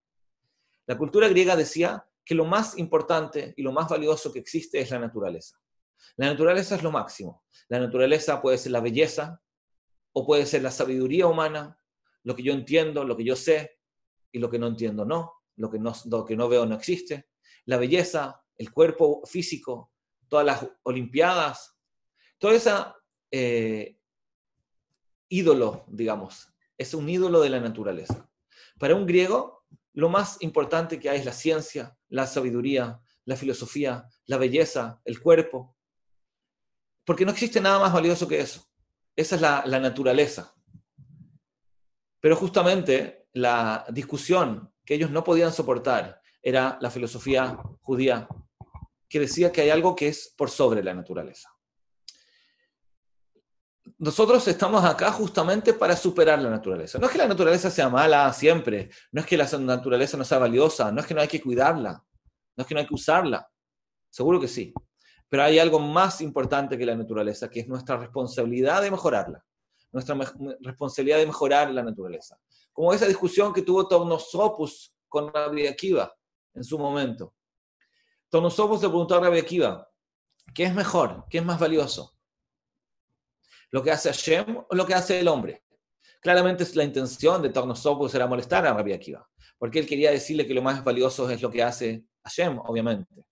La 0.85 0.97
cultura 0.97 1.27
griega 1.27 1.55
decía 1.55 2.05
que 2.25 2.35
lo 2.35 2.45
más 2.45 2.77
importante 2.77 3.53
y 3.57 3.63
lo 3.63 3.71
más 3.71 3.89
valioso 3.89 4.31
que 4.31 4.39
existe 4.39 4.79
es 4.79 4.91
la 4.91 4.99
naturaleza. 4.99 5.59
La 6.17 6.27
naturaleza 6.27 6.75
es 6.75 6.83
lo 6.83 6.91
máximo. 6.91 7.43
La 7.67 7.79
naturaleza 7.79 8.41
puede 8.41 8.57
ser 8.57 8.71
la 8.71 8.81
belleza 8.81 9.41
o 10.13 10.25
puede 10.25 10.45
ser 10.45 10.61
la 10.61 10.71
sabiduría 10.71 11.27
humana, 11.27 11.77
lo 12.23 12.35
que 12.35 12.43
yo 12.43 12.53
entiendo, 12.53 13.03
lo 13.03 13.17
que 13.17 13.23
yo 13.23 13.35
sé 13.35 13.79
y 14.31 14.39
lo 14.39 14.49
que 14.49 14.59
no 14.59 14.67
entiendo 14.67 15.05
no, 15.05 15.33
lo 15.55 15.69
que 15.69 16.35
no, 16.35 16.49
veo 16.49 16.65
no 16.65 16.75
existe. 16.75 17.29
La 17.65 17.77
belleza, 17.77 18.41
el 18.57 18.71
cuerpo 18.71 19.21
físico, 19.25 19.91
todas 20.27 20.45
las 20.45 20.67
olimpiadas, 20.83 21.77
todo 22.37 22.51
ese 22.51 22.71
eh, 23.31 23.97
ídolo, 25.33 25.85
digamos, 25.87 26.53
es 26.77 26.93
un 26.93 27.09
ídolo 27.09 27.41
de 27.41 27.49
la 27.49 27.59
naturaleza. 27.59 28.29
Para 28.77 28.95
un 28.95 29.07
griego, 29.07 29.65
lo 29.93 30.09
más 30.09 30.37
importante 30.41 30.99
que 30.99 31.09
hay 31.09 31.19
es 31.19 31.25
la 31.25 31.33
ciencia, 31.33 31.97
la 32.09 32.27
sabiduría, 32.27 32.99
la 33.25 33.35
filosofía, 33.35 34.07
la 34.25 34.37
belleza, 34.37 35.01
el 35.05 35.19
cuerpo, 35.19 35.75
porque 37.03 37.25
no 37.25 37.31
existe 37.31 37.59
nada 37.59 37.79
más 37.79 37.91
valioso 37.91 38.27
que 38.27 38.39
eso. 38.39 38.63
Esa 39.15 39.35
es 39.35 39.41
la, 39.41 39.63
la 39.65 39.79
naturaleza. 39.79 40.53
Pero 42.19 42.35
justamente 42.35 43.27
la 43.33 43.85
discusión 43.89 44.71
que 44.85 44.93
ellos 44.93 45.09
no 45.09 45.23
podían 45.23 45.51
soportar 45.51 46.21
era 46.41 46.77
la 46.79 46.91
filosofía 46.91 47.57
judía, 47.81 48.27
que 49.09 49.19
decía 49.19 49.51
que 49.51 49.61
hay 49.61 49.71
algo 49.71 49.95
que 49.95 50.09
es 50.09 50.33
por 50.37 50.49
sobre 50.49 50.83
la 50.83 50.93
naturaleza. 50.93 51.52
Nosotros 53.97 54.47
estamos 54.47 54.83
acá 54.85 55.11
justamente 55.11 55.73
para 55.73 55.95
superar 55.95 56.41
la 56.41 56.49
naturaleza. 56.49 56.97
No 56.99 57.05
es 57.05 57.11
que 57.11 57.17
la 57.17 57.27
naturaleza 57.27 57.69
sea 57.69 57.89
mala 57.89 58.31
siempre, 58.31 58.89
no 59.11 59.21
es 59.21 59.27
que 59.27 59.37
la 59.37 59.45
naturaleza 59.59 60.17
no 60.17 60.23
sea 60.23 60.39
valiosa, 60.39 60.91
no 60.91 61.01
es 61.01 61.07
que 61.07 61.13
no 61.13 61.21
hay 61.21 61.27
que 61.27 61.41
cuidarla, 61.41 62.03
no 62.55 62.61
es 62.61 62.67
que 62.67 62.73
no 62.73 62.79
hay 62.79 62.87
que 62.87 62.93
usarla. 62.93 63.49
Seguro 64.09 64.39
que 64.39 64.47
sí. 64.47 64.73
Pero 65.27 65.43
hay 65.43 65.59
algo 65.59 65.79
más 65.79 66.21
importante 66.21 66.77
que 66.77 66.85
la 66.85 66.95
naturaleza, 66.95 67.49
que 67.49 67.61
es 67.61 67.67
nuestra 67.67 67.97
responsabilidad 67.97 68.81
de 68.81 68.91
mejorarla, 68.91 69.43
nuestra 69.91 70.15
responsabilidad 70.61 71.17
de 71.17 71.25
mejorar 71.25 71.71
la 71.71 71.83
naturaleza. 71.83 72.39
Como 72.71 72.93
esa 72.93 73.05
discusión 73.05 73.51
que 73.51 73.63
tuvo 73.63 73.87
Tornosopus 73.87 74.95
con 75.09 75.33
Rabbi 75.33 75.67
Akiva 75.67 76.13
en 76.53 76.63
su 76.63 76.79
momento. 76.79 77.33
Tornosopus 78.29 78.81
le 78.81 78.87
preguntó 78.87 79.15
a 79.15 79.19
Rabbi 79.19 79.39
Akiva, 79.39 79.89
¿qué 80.53 80.63
es 80.63 80.73
mejor? 80.73 81.25
¿Qué 81.29 81.39
es 81.39 81.45
más 81.45 81.59
valioso? 81.59 82.12
¿Lo 83.73 83.81
que 83.81 83.89
hace 83.89 84.09
Hashem 84.09 84.55
o 84.69 84.75
lo 84.75 84.85
que 84.85 84.93
hace 84.93 85.19
el 85.19 85.27
hombre? 85.27 85.63
Claramente 86.21 86.63
la 86.75 86.83
intención 86.83 87.41
de 87.41 87.49
Tornosopus 87.49 88.13
era 88.13 88.27
molestar 88.27 88.67
a 88.67 88.73
Rabbi 88.73 88.93
Akiva, 88.93 89.27
porque 89.57 89.79
él 89.79 89.87
quería 89.87 90.11
decirle 90.11 90.45
que 90.45 90.53
lo 90.53 90.61
más 90.61 90.83
valioso 90.83 91.27
es 91.27 91.41
lo 91.41 91.49
que 91.49 91.63
hace 91.63 92.05
Hashem, 92.23 92.59
obviamente. 92.59 93.25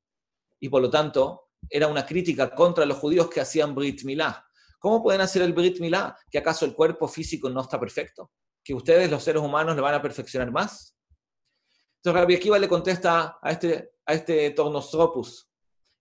Y 0.60 0.67
por 0.67 0.81
lo 0.81 0.89
tanto, 0.89 1.50
era 1.69 1.86
una 1.86 2.07
crítica 2.07 2.55
contra 2.55 2.88
los 2.88 2.98
judíos 2.98 3.29
que 3.29 3.39
hacían 3.39 3.75
Brit 3.75 4.03
Milá. 4.03 4.43
¿Cómo 4.79 5.03
pueden 5.03 5.21
hacer 5.21 5.43
el 5.43 5.53
Brit 5.53 5.79
Milá? 5.79 6.17
¿Que 6.31 6.39
acaso 6.39 6.65
el 6.65 6.74
cuerpo 6.74 7.07
físico 7.07 7.48
no 7.48 7.62
está 7.62 7.79
perfecto? 7.79 8.31
¿Que 8.63 8.74
ustedes, 8.74 9.12
los 9.12 9.24
seres 9.24 9.43
humanos, 9.43 9.75
lo 9.75 9.83
van 9.83 9.93
a 9.93 10.01
perfeccionar 10.01 10.51
más? 10.51 10.95
Entonces 11.98 12.19
Rabbi 12.19 12.33
Akiva 12.33 12.57
le 12.57 12.67
contesta 12.67 13.38
a 13.39 13.51
este, 13.51 13.91
a 14.07 14.13
este 14.15 14.50
Tornosopus 14.50 15.48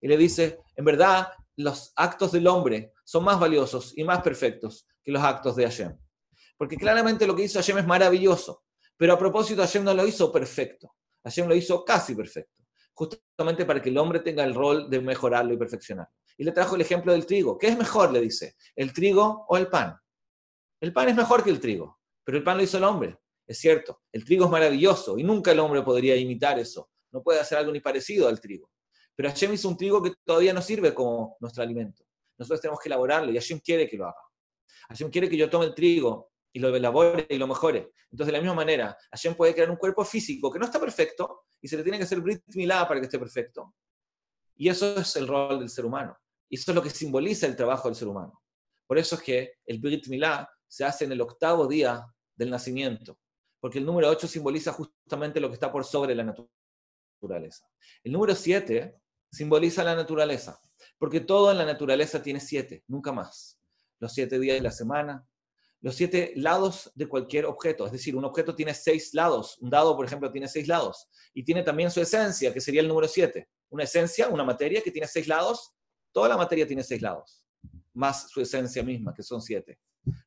y 0.01 0.09
le 0.09 0.17
dice, 0.17 0.61
en 0.77 0.85
verdad, 0.87 1.29
los 1.57 1.93
actos 1.97 2.33
del 2.33 2.47
hombre 2.47 2.93
son 3.05 3.25
más 3.25 3.39
valiosos 3.39 3.93
y 3.97 4.05
más 4.05 4.23
perfectos 4.23 4.87
que 5.03 5.13
los 5.13 5.23
actos 5.23 5.57
de 5.57 5.65
Hashem. 5.65 5.99
Porque 6.57 6.77
claramente 6.77 7.27
lo 7.27 7.35
que 7.35 7.45
hizo 7.45 7.59
Hashem 7.59 7.79
es 7.79 7.87
maravilloso, 7.87 8.65
pero 8.97 9.15
a 9.15 9.19
propósito 9.19 9.63
Hashem 9.63 9.85
no 9.85 9.95
lo 9.95 10.07
hizo 10.07 10.31
perfecto, 10.31 10.95
Hashem 11.25 11.49
lo 11.49 11.55
hizo 11.55 11.85
casi 11.85 12.15
perfecto 12.15 12.61
justamente 13.01 13.65
para 13.65 13.81
que 13.81 13.89
el 13.89 13.97
hombre 13.97 14.21
tenga 14.21 14.45
el 14.45 14.55
rol 14.55 14.91
de 14.91 15.01
mejorarlo 15.01 15.55
y 15.55 15.57
perfeccionarlo. 15.57 16.13
Y 16.37 16.45
le 16.45 16.53
trajo 16.53 16.75
el 16.75 16.83
ejemplo 16.83 17.13
del 17.13 17.25
trigo. 17.25 17.57
¿Qué 17.57 17.69
es 17.69 17.79
mejor? 17.79 18.13
Le 18.13 18.21
dice, 18.21 18.57
¿el 18.77 18.93
trigo 18.93 19.47
o 19.49 19.57
el 19.57 19.69
pan? 19.69 19.97
El 20.81 20.93
pan 20.93 21.09
es 21.09 21.17
mejor 21.17 21.43
que 21.43 21.49
el 21.49 21.61
trigo, 21.61 21.99
pero 22.23 22.37
el 22.37 22.45
pan 22.45 22.59
lo 22.59 22.63
hizo 22.63 22.77
el 22.77 22.85
hombre. 22.85 23.19
Es 23.47 23.59
cierto, 23.59 24.03
el 24.13 24.25
trigo 24.25 24.45
es 24.45 24.51
maravilloso 24.51 25.19
y 25.19 25.23
nunca 25.23 25.53
el 25.53 25.61
hombre 25.61 25.83
podría 25.83 26.15
imitar 26.15 26.59
eso. 26.59 26.91
No 27.11 27.23
puede 27.23 27.41
hacer 27.41 27.57
algo 27.57 27.73
ni 27.73 27.81
parecido 27.81 28.29
al 28.29 28.39
trigo. 28.39 28.70
Pero 29.21 29.29
Hashem 29.29 29.53
hizo 29.53 29.69
un 29.69 29.77
trigo 29.77 30.03
que 30.03 30.15
todavía 30.25 30.55
no 30.55 30.63
sirve 30.63 30.95
como 30.95 31.37
nuestro 31.41 31.63
alimento. 31.63 32.03
Nosotros 32.39 32.59
tenemos 32.59 32.81
que 32.81 32.89
elaborarlo 32.89 33.31
y 33.31 33.35
Hashem 33.35 33.61
quiere 33.61 33.87
que 33.87 33.99
lo 33.99 34.07
haga. 34.07 34.23
Hashem 34.89 35.11
quiere 35.11 35.29
que 35.29 35.37
yo 35.37 35.51
tome 35.51 35.67
el 35.67 35.75
trigo 35.75 36.31
y 36.51 36.59
lo 36.59 36.75
elabore 36.75 37.27
y 37.29 37.37
lo 37.37 37.47
mejore. 37.47 37.93
Entonces, 38.11 38.29
de 38.29 38.33
la 38.33 38.39
misma 38.39 38.55
manera, 38.55 38.97
Hashem 39.11 39.35
puede 39.35 39.53
crear 39.53 39.69
un 39.69 39.77
cuerpo 39.77 40.07
físico 40.07 40.51
que 40.51 40.59
no 40.59 40.65
está 40.65 40.81
perfecto 40.81 41.43
y 41.61 41.69
se 41.69 41.77
le 41.77 41.83
tiene 41.83 41.99
que 41.99 42.05
hacer 42.05 42.19
Brit 42.23 42.43
Milá 42.55 42.89
para 42.89 42.99
que 42.99 43.05
esté 43.05 43.19
perfecto. 43.19 43.75
Y 44.57 44.71
eso 44.71 44.97
es 44.99 45.15
el 45.17 45.29
rol 45.29 45.59
del 45.59 45.69
ser 45.69 45.85
humano. 45.85 46.17
Y 46.49 46.57
eso 46.57 46.71
es 46.71 46.75
lo 46.75 46.83
que 46.83 46.89
simboliza 46.89 47.47
el 47.47 47.57
trabajo 47.57 47.89
del 47.89 47.97
ser 47.97 48.09
humano. 48.09 48.43
Por 48.87 48.97
eso 48.97 49.17
es 49.17 49.23
que 49.23 49.53
el 49.67 49.81
Brit 49.81 50.09
Milá 50.09 50.49
se 50.67 50.83
hace 50.83 51.05
en 51.05 51.13
el 51.13 51.21
octavo 51.21 51.67
día 51.67 52.07
del 52.35 52.49
nacimiento, 52.49 53.19
porque 53.61 53.81
el 53.81 53.85
número 53.85 54.09
8 54.09 54.27
simboliza 54.27 54.73
justamente 54.73 55.41
lo 55.41 55.49
que 55.49 55.55
está 55.57 55.71
por 55.71 55.85
sobre 55.85 56.15
la 56.15 56.25
naturaleza. 56.25 57.69
El 58.03 58.13
número 58.13 58.35
7 58.35 59.00
simboliza 59.31 59.85
la 59.85 59.95
naturaleza, 59.95 60.61
porque 60.99 61.21
todo 61.21 61.51
en 61.51 61.59
la 61.59 61.65
naturaleza 61.65 62.23
tiene 62.23 62.41
7, 62.41 62.85
nunca 62.89 63.13
más. 63.13 63.59
Los 63.99 64.13
7 64.13 64.39
días 64.39 64.57
de 64.57 64.63
la 64.63 64.71
semana, 64.71 65.27
los 65.83 65.97
siete 65.97 66.33
lados 66.37 66.93
de 66.95 67.09
cualquier 67.09 67.47
objeto. 67.47 67.87
Es 67.87 67.93
decir, 67.93 68.15
un 68.15 68.25
objeto 68.25 68.55
tiene 68.55 68.75
seis 68.75 69.15
lados. 69.15 69.57
Un 69.61 69.71
dado, 69.71 69.97
por 69.97 70.05
ejemplo, 70.05 70.31
tiene 70.31 70.47
seis 70.47 70.69
lados. 70.69 71.09
Y 71.33 71.43
tiene 71.43 71.63
también 71.63 71.91
su 71.91 72.01
esencia, 72.01 72.53
que 72.53 72.61
sería 72.61 72.83
el 72.83 72.89
número 72.89 73.09
siete. 73.09 73.49
Una 73.71 73.85
esencia, 73.85 74.29
una 74.29 74.45
materia 74.45 74.83
que 74.83 74.91
tiene 74.91 75.07
seis 75.07 75.27
lados. 75.27 75.73
Toda 76.13 76.29
la 76.29 76.37
materia 76.37 76.67
tiene 76.67 76.85
seis 76.85 77.01
lados. 77.01 77.45
Más 77.95 78.29
su 78.29 78.43
esencia 78.43 78.83
misma, 78.83 79.15
que 79.15 79.23
son 79.23 79.41
siete. 79.41 79.81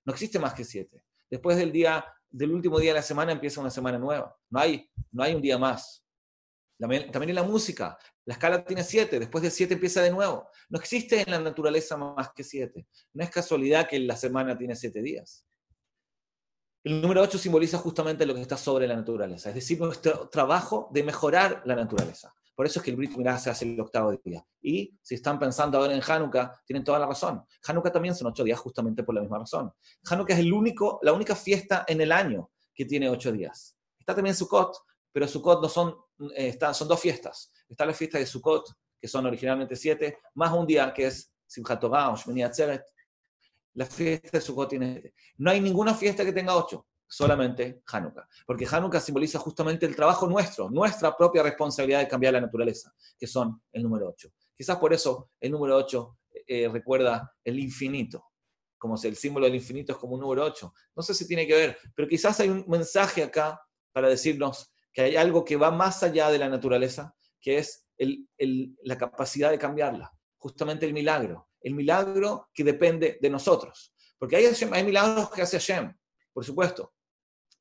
No 0.03 0.13
existe 0.13 0.39
más 0.39 0.53
que 0.55 0.63
siete. 0.63 1.03
Después 1.29 1.55
del 1.57 1.71
día, 1.71 2.03
del 2.29 2.51
último 2.51 2.79
día 2.79 2.91
de 2.91 2.99
la 2.99 3.03
semana 3.03 3.31
empieza 3.31 3.61
una 3.61 3.69
semana 3.69 3.99
nueva. 3.99 4.35
No 4.49 4.59
hay, 4.59 4.89
no 5.11 5.21
hay 5.21 5.35
un 5.35 5.41
día 5.41 5.59
más. 5.59 6.03
También 6.79 7.29
en 7.29 7.35
la 7.35 7.43
música, 7.43 7.97
la 8.25 8.33
escala 8.33 8.63
tiene 8.63 8.83
siete, 8.83 9.19
después 9.19 9.41
de 9.41 9.51
siete 9.51 9.73
empieza 9.73 10.01
de 10.01 10.11
nuevo. 10.11 10.47
No 10.69 10.79
existe 10.79 11.21
en 11.21 11.31
la 11.31 11.39
naturaleza 11.39 11.97
más 11.97 12.31
que 12.33 12.43
siete. 12.43 12.87
No 13.13 13.23
es 13.23 13.29
casualidad 13.29 13.87
que 13.87 13.99
la 13.99 14.15
semana 14.15 14.57
tiene 14.57 14.75
siete 14.75 15.01
días. 15.01 15.45
El 16.83 17.01
número 17.01 17.21
ocho 17.21 17.37
simboliza 17.37 17.77
justamente 17.77 18.25
lo 18.25 18.35
que 18.35 18.41
está 18.41 18.57
sobre 18.57 18.87
la 18.87 18.95
naturaleza, 18.95 19.49
es 19.49 19.55
decir, 19.55 19.79
nuestro 19.79 20.27
trabajo 20.27 20.89
de 20.91 21.03
mejorar 21.03 21.61
la 21.65 21.75
naturaleza. 21.75 22.33
Por 22.55 22.65
eso 22.65 22.79
es 22.79 22.85
que 22.85 22.91
el 22.91 22.97
Brit 22.97 23.15
Milá 23.15 23.37
se 23.39 23.49
hace 23.49 23.65
el 23.65 23.79
octavo 23.79 24.11
día. 24.23 24.45
Y 24.61 24.95
si 25.01 25.15
están 25.15 25.39
pensando 25.39 25.77
ahora 25.77 25.93
en 25.93 26.01
Hanukkah, 26.05 26.61
tienen 26.65 26.83
toda 26.83 26.99
la 26.99 27.07
razón. 27.07 27.43
Hanukkah 27.65 27.91
también 27.91 28.13
son 28.13 28.27
ocho 28.27 28.43
días 28.43 28.59
justamente 28.59 29.03
por 29.03 29.15
la 29.15 29.21
misma 29.21 29.39
razón. 29.39 29.71
Hanukkah 30.09 30.33
es 30.33 30.39
el 30.41 30.53
único, 30.53 30.99
la 31.01 31.13
única 31.13 31.35
fiesta 31.35 31.85
en 31.87 32.01
el 32.01 32.11
año 32.11 32.51
que 32.73 32.85
tiene 32.85 33.09
ocho 33.09 33.31
días. 33.31 33.75
Está 33.97 34.13
también 34.13 34.35
Sukkot, 34.35 34.75
pero 35.11 35.27
Sukkot 35.27 35.61
no 35.61 35.69
son, 35.69 35.95
eh, 36.35 36.57
son 36.73 36.87
dos 36.87 36.99
fiestas. 36.99 37.51
Está 37.73 37.87
la 37.87 37.93
fiesta 37.93 38.19
de 38.19 38.27
Sukkot, 38.27 38.71
que 39.01 39.07
son 39.07 39.25
originalmente 39.25 39.75
siete, 39.75 40.19
más 40.35 40.53
un 40.53 40.67
día 40.67 40.93
que 40.93 41.07
es 41.07 41.33
Simchat 41.47 41.79
Torah 41.79 42.11
o 42.11 42.15
Shmini 42.15 42.43
Atzeret. 42.43 42.83
La 43.73 43.87
fiesta 43.87 44.37
de 44.37 44.41
Sukkot 44.41 44.69
tiene 44.69 45.15
No 45.37 45.49
hay 45.49 45.59
ninguna 45.59 45.95
fiesta 45.95 46.23
que 46.23 46.31
tenga 46.31 46.55
ocho, 46.55 46.85
solamente 47.07 47.81
Hanukkah. 47.87 48.29
Porque 48.45 48.67
Hanukkah 48.69 48.99
simboliza 48.99 49.39
justamente 49.39 49.87
el 49.87 49.95
trabajo 49.95 50.27
nuestro, 50.27 50.69
nuestra 50.69 51.17
propia 51.17 51.41
responsabilidad 51.41 52.01
de 52.01 52.07
cambiar 52.07 52.33
la 52.33 52.41
naturaleza, 52.41 52.93
que 53.17 53.25
son 53.25 53.59
el 53.71 53.81
número 53.81 54.07
ocho. 54.09 54.29
Quizás 54.55 54.77
por 54.77 54.93
eso 54.93 55.31
el 55.39 55.49
número 55.49 55.75
ocho 55.75 56.19
eh, 56.45 56.69
recuerda 56.71 57.33
el 57.43 57.57
infinito, 57.57 58.23
como 58.77 58.97
si 58.97 59.07
el 59.07 59.15
símbolo 59.15 59.47
del 59.47 59.55
infinito 59.55 59.93
es 59.93 59.97
como 59.97 60.13
un 60.13 60.19
número 60.19 60.45
ocho. 60.45 60.75
No 60.95 61.01
sé 61.01 61.15
si 61.15 61.27
tiene 61.27 61.47
que 61.47 61.55
ver, 61.55 61.77
pero 61.95 62.07
quizás 62.07 62.39
hay 62.39 62.49
un 62.49 62.65
mensaje 62.67 63.23
acá 63.23 63.59
para 63.91 64.09
decirnos 64.09 64.71
que 64.93 65.01
hay 65.01 65.15
algo 65.15 65.43
que 65.43 65.55
va 65.55 65.71
más 65.71 66.03
allá 66.03 66.29
de 66.29 66.37
la 66.37 66.49
naturaleza, 66.49 67.15
que 67.43 67.57
es 67.59 67.85
la 67.97 68.97
capacidad 68.97 69.51
de 69.51 69.59
cambiarla, 69.59 70.11
justamente 70.37 70.85
el 70.85 70.93
milagro, 70.93 71.49
el 71.61 71.75
milagro 71.75 72.49
que 72.53 72.63
depende 72.63 73.19
de 73.21 73.29
nosotros. 73.29 73.93
Porque 74.17 74.37
hay, 74.37 74.45
hay 74.45 74.83
milagros 74.83 75.29
que 75.29 75.41
hace 75.41 75.59
Hashem, 75.59 75.93
por 76.31 76.45
supuesto. 76.45 76.93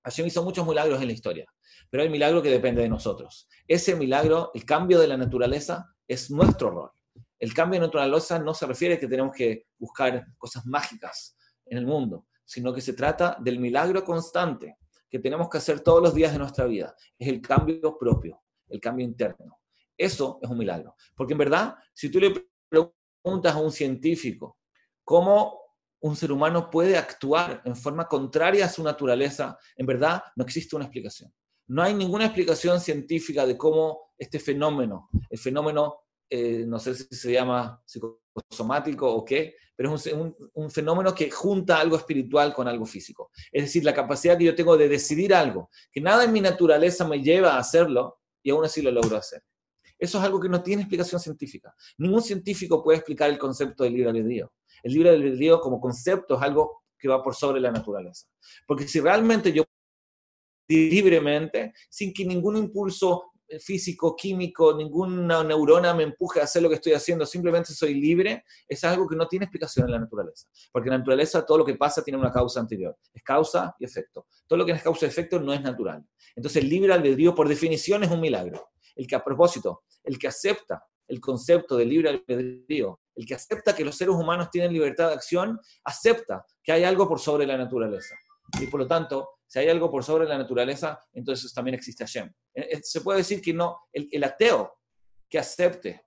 Hashem 0.05 0.27
hizo 0.27 0.43
muchos 0.43 0.67
milagros 0.67 1.01
en 1.01 1.09
la 1.09 1.13
historia, 1.13 1.53
pero 1.91 2.03
hay 2.05 2.09
milagro 2.09 2.41
que 2.41 2.51
depende 2.51 2.83
de 2.83 2.89
nosotros. 2.89 3.49
Ese 3.67 3.95
milagro, 3.97 4.53
el 4.55 4.65
cambio 4.65 5.01
de 5.01 5.09
la 5.09 5.17
naturaleza, 5.17 5.93
es 6.07 6.31
nuestro 6.31 6.71
rol. 6.71 6.91
El 7.39 7.53
cambio 7.53 7.81
de 7.81 7.87
naturaleza 7.87 8.39
no 8.39 8.55
se 8.55 8.67
refiere 8.67 8.95
a 8.95 9.01
que 9.01 9.09
tenemos 9.09 9.35
que 9.35 9.67
buscar 9.77 10.25
cosas 10.39 10.65
mágicas 10.65 11.37
en 11.67 11.79
el 11.79 11.87
mundo, 11.87 12.27
sino 12.45 12.73
que 12.73 12.81
se 12.81 12.93
trata 12.93 13.37
del 13.41 13.59
milagro 13.59 14.05
constante 14.05 14.77
que 15.11 15.19
tenemos 15.19 15.49
que 15.49 15.59
hacer 15.59 15.81
todos 15.81 16.03
los 16.03 16.15
días 16.15 16.33
de 16.33 16.39
nuestra 16.39 16.67
vida. 16.67 16.95
Es 17.19 17.29
el 17.29 17.41
cambio 17.41 17.99
propio, 17.99 18.41
el 18.69 18.81
cambio 18.81 19.05
interno. 19.05 19.62
Eso 20.03 20.41
es 20.43 20.51
un 20.51 20.59
milagro. 20.59 20.97
Porque 21.15 21.33
en 21.35 21.39
verdad, 21.39 21.77
si 21.95 22.11
tú 22.11 22.19
le 22.19 22.49
preguntas 22.69 23.55
a 23.55 23.59
un 23.59 23.71
científico 23.71 24.59
cómo 25.05 25.61
un 26.01 26.17
ser 26.17 26.33
humano 26.33 26.69
puede 26.69 26.97
actuar 26.97 27.63
en 27.65 27.77
forma 27.77 28.09
contraria 28.09 28.65
a 28.65 28.69
su 28.69 28.83
naturaleza, 28.83 29.57
en 29.77 29.87
verdad 29.87 30.25
no 30.35 30.43
existe 30.43 30.75
una 30.75 30.87
explicación. 30.87 31.33
No 31.69 31.83
hay 31.83 31.95
ninguna 31.95 32.25
explicación 32.25 32.81
científica 32.81 33.47
de 33.47 33.57
cómo 33.57 34.13
este 34.19 34.41
fenómeno, 34.41 35.09
el 35.31 35.39
fenómeno, 35.39 36.01
eh, 36.29 36.65
no 36.67 36.81
sé 36.81 36.97
si 36.97 37.15
se 37.15 37.33
llama 37.33 37.81
psicosomático 37.87 39.09
o 39.09 39.25
qué, 39.25 39.55
pero 39.77 39.95
es 39.95 40.13
un, 40.13 40.71
fenómeno 40.71 41.15
que 41.15 41.31
junta 41.31 41.79
algo 41.79 41.97
espiritual 41.97 42.53
con 42.53 42.67
algo 42.67 42.87
físico. 42.87 43.31
Es 43.53 43.65
decir, 43.65 43.85
la 43.85 43.95
capacidad 43.95 44.37
que 44.37 44.45
yo 44.45 44.55
tengo 44.57 44.77
de 44.77 44.89
decidir 44.89 45.33
algo, 45.33 45.71
que 45.93 46.01
nada 46.01 46.25
en 46.25 46.33
mi 46.33 46.41
naturaleza 46.41 47.07
me 47.07 47.23
lleva 47.23 47.55
a 47.55 47.59
hacerlo 47.59 48.19
y 48.43 48.51
aún 48.51 48.65
así 48.65 48.83
lo 48.83 48.91
logro 48.91 49.17
hacer. 49.17 49.43
Eso 50.03 50.19
es 50.19 50.25
algo 50.25 50.41
que 50.41 50.49
no 50.49 50.61
tiene 50.65 50.83
explicación 50.83 51.21
científica. 51.21 51.73
Ningún 51.97 52.23
científico 52.23 52.83
puede 52.83 52.99
explicar 52.99 53.31
el 53.31 53.39
concepto 53.39 53.85
del 53.85 53.93
libre 53.93 54.11
albedrío. 54.11 54.53
El 54.83 54.95
libre 54.95 55.11
albedrío 55.11 55.61
como 55.61 55.81
concepto 55.81 56.35
es 56.35 56.43
algo 56.43 56.83
que 56.99 57.07
va 57.07 57.23
por 57.23 57.37
sobre 57.37 57.61
la 57.61 57.71
naturaleza. 57.71 58.27
Porque 58.67 58.89
si 58.89 58.99
realmente 58.99 59.53
yo 59.53 59.63
libremente, 60.69 61.73
sin 61.89 62.13
que 62.13 62.25
ningún 62.25 62.57
impulso 62.57 63.31
físico, 63.61 64.17
químico, 64.17 64.75
ninguna 64.75 65.45
neurona 65.45 65.95
me 65.95 66.03
empuje 66.03 66.41
a 66.41 66.45
hacer 66.45 66.65
lo 66.65 66.69
que 66.69 66.77
estoy 66.77 66.95
haciendo, 66.95 67.25
simplemente 67.25 67.73
soy 67.73 67.95
libre, 67.95 68.45
es 68.67 68.83
algo 68.83 69.07
que 69.07 69.15
no 69.15 69.29
tiene 69.29 69.45
explicación 69.45 69.87
en 69.87 69.93
la 69.93 70.01
naturaleza. 70.01 70.49
Porque 70.73 70.89
en 70.89 70.95
la 70.95 70.99
naturaleza 70.99 71.47
todo 71.47 71.59
lo 71.59 71.65
que 71.65 71.77
pasa 71.77 72.03
tiene 72.03 72.19
una 72.19 72.33
causa 72.33 72.59
anterior. 72.59 72.99
Es 73.15 73.23
causa 73.23 73.77
y 73.79 73.85
efecto. 73.85 74.27
Todo 74.49 74.57
lo 74.57 74.67
que 74.67 74.73
es 74.73 74.83
causa 74.83 75.07
y 75.07 75.11
efecto 75.11 75.39
no 75.39 75.53
es 75.53 75.63
natural. 75.63 76.05
Entonces 76.35 76.61
el 76.61 76.69
libre 76.69 76.93
albedrío 76.93 77.37
por 77.37 77.47
definición 77.47 78.03
es 78.03 78.11
un 78.11 78.21
milagro. 78.21 78.72
El 78.97 79.07
que 79.07 79.17
a 79.17 79.25
propósito, 79.25 79.85
el 80.05 80.19
que 80.19 80.29
acepta 80.29 80.85
el 81.09 81.21
concepto 81.21 81.77
de 81.77 81.85
libre 81.85 82.09
albedrío, 82.09 83.01
el 83.15 83.27
que 83.27 83.35
acepta 83.35 83.75
que 83.75 83.85
los 83.85 83.97
seres 83.97 84.15
humanos 84.15 84.49
tienen 84.51 84.73
libertad 84.73 85.09
de 85.09 85.15
acción, 85.15 85.61
acepta 85.85 86.45
que 86.63 86.73
hay 86.73 86.85
algo 86.85 87.09
por 87.09 87.21
sobre 87.21 87.47
la 87.47 87.57
naturaleza. 87.57 88.15
Y 88.61 88.67
por 88.67 88.81
lo 88.81 88.87
tanto, 88.87 89.31
si 89.47 89.59
hay 89.59 89.69
algo 89.69 89.91
por 89.91 90.03
sobre 90.05 90.27
la 90.27 90.39
naturaleza, 90.39 90.99
entonces 91.13 91.53
también 91.53 91.75
existe 91.75 92.05
Hashem. 92.05 92.33
Eh, 92.55 92.69
eh, 92.73 92.81
se 92.83 93.03
puede 93.03 93.19
decir 93.19 93.43
que 93.43 93.53
no, 93.53 93.81
el, 93.93 94.25
ateo 94.25 94.79
que 95.29 95.39
acepte 95.39 96.07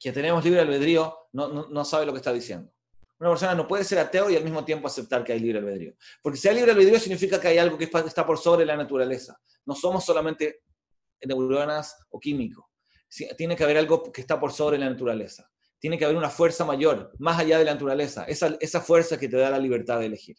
que 0.00 0.12
tenemos 0.12 0.44
libre 0.44 0.60
albedrío 0.60 1.28
no, 1.32 1.68
no, 1.68 1.84
sabe 1.84 2.06
lo 2.06 2.12
que 2.12 2.18
está 2.18 2.32
diciendo. 2.32 2.72
Una 3.18 3.30
persona 3.30 3.54
no 3.54 3.66
puede 3.66 3.84
ser 3.84 3.98
ateo 3.98 4.30
y 4.30 4.36
al 4.36 4.44
mismo 4.44 4.64
tiempo 4.64 4.86
aceptar 4.86 5.24
que 5.24 5.32
hay 5.32 5.40
libre 5.40 5.58
albedrío. 5.58 5.92
Porque 6.22 6.38
si 6.38 6.48
hay 6.48 6.54
libre 6.54 6.70
albedrío 6.70 6.98
significa 7.00 7.40
que 7.40 7.48
hay 7.48 7.58
algo 7.58 7.76
que 7.76 7.84
está 7.84 8.24
por 8.24 8.38
sobre 8.38 8.64
la 8.64 8.76
naturaleza. 8.76 9.38
No 9.66 9.74
somos 9.74 10.04
solamente 10.04 10.62
neuronas 11.26 11.96
o 12.10 12.18
químicos. 12.18 12.64
Tiene 13.36 13.56
que 13.56 13.64
haber 13.64 13.78
algo 13.78 14.12
que 14.12 14.20
está 14.20 14.38
por 14.38 14.52
sobre 14.52 14.78
la 14.78 14.88
naturaleza. 14.88 15.50
Tiene 15.78 15.96
que 15.96 16.04
haber 16.04 16.16
una 16.16 16.30
fuerza 16.30 16.64
mayor, 16.64 17.12
más 17.18 17.38
allá 17.38 17.58
de 17.58 17.64
la 17.64 17.72
naturaleza. 17.72 18.24
Esa, 18.24 18.56
esa 18.60 18.80
fuerza 18.80 19.18
que 19.18 19.28
te 19.28 19.36
da 19.36 19.50
la 19.50 19.58
libertad 19.58 20.00
de 20.00 20.06
elegir. 20.06 20.36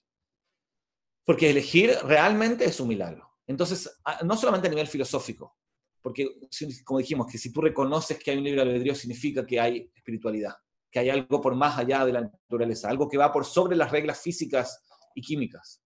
Porque 1.25 1.49
elegir 1.49 1.95
realmente 2.03 2.65
es 2.65 2.79
un 2.79 2.89
milagro. 2.89 3.29
Entonces, 3.47 3.99
no 4.23 4.35
solamente 4.37 4.67
a 4.67 4.71
nivel 4.71 4.87
filosófico, 4.87 5.57
porque 6.01 6.27
como 6.83 6.99
dijimos, 6.99 7.27
que 7.31 7.37
si 7.37 7.51
tú 7.51 7.61
reconoces 7.61 8.17
que 8.19 8.31
hay 8.31 8.37
un 8.37 8.43
libre 8.43 8.61
albedrío 8.61 8.95
significa 8.95 9.45
que 9.45 9.59
hay 9.59 9.91
espiritualidad, 9.95 10.53
que 10.89 10.99
hay 10.99 11.09
algo 11.09 11.41
por 11.41 11.55
más 11.55 11.77
allá 11.77 12.05
de 12.05 12.13
la 12.13 12.21
naturaleza, 12.21 12.89
algo 12.89 13.09
que 13.09 13.17
va 13.17 13.31
por 13.31 13.45
sobre 13.45 13.75
las 13.75 13.91
reglas 13.91 14.21
físicas 14.21 14.83
y 15.13 15.21
químicas. 15.21 15.81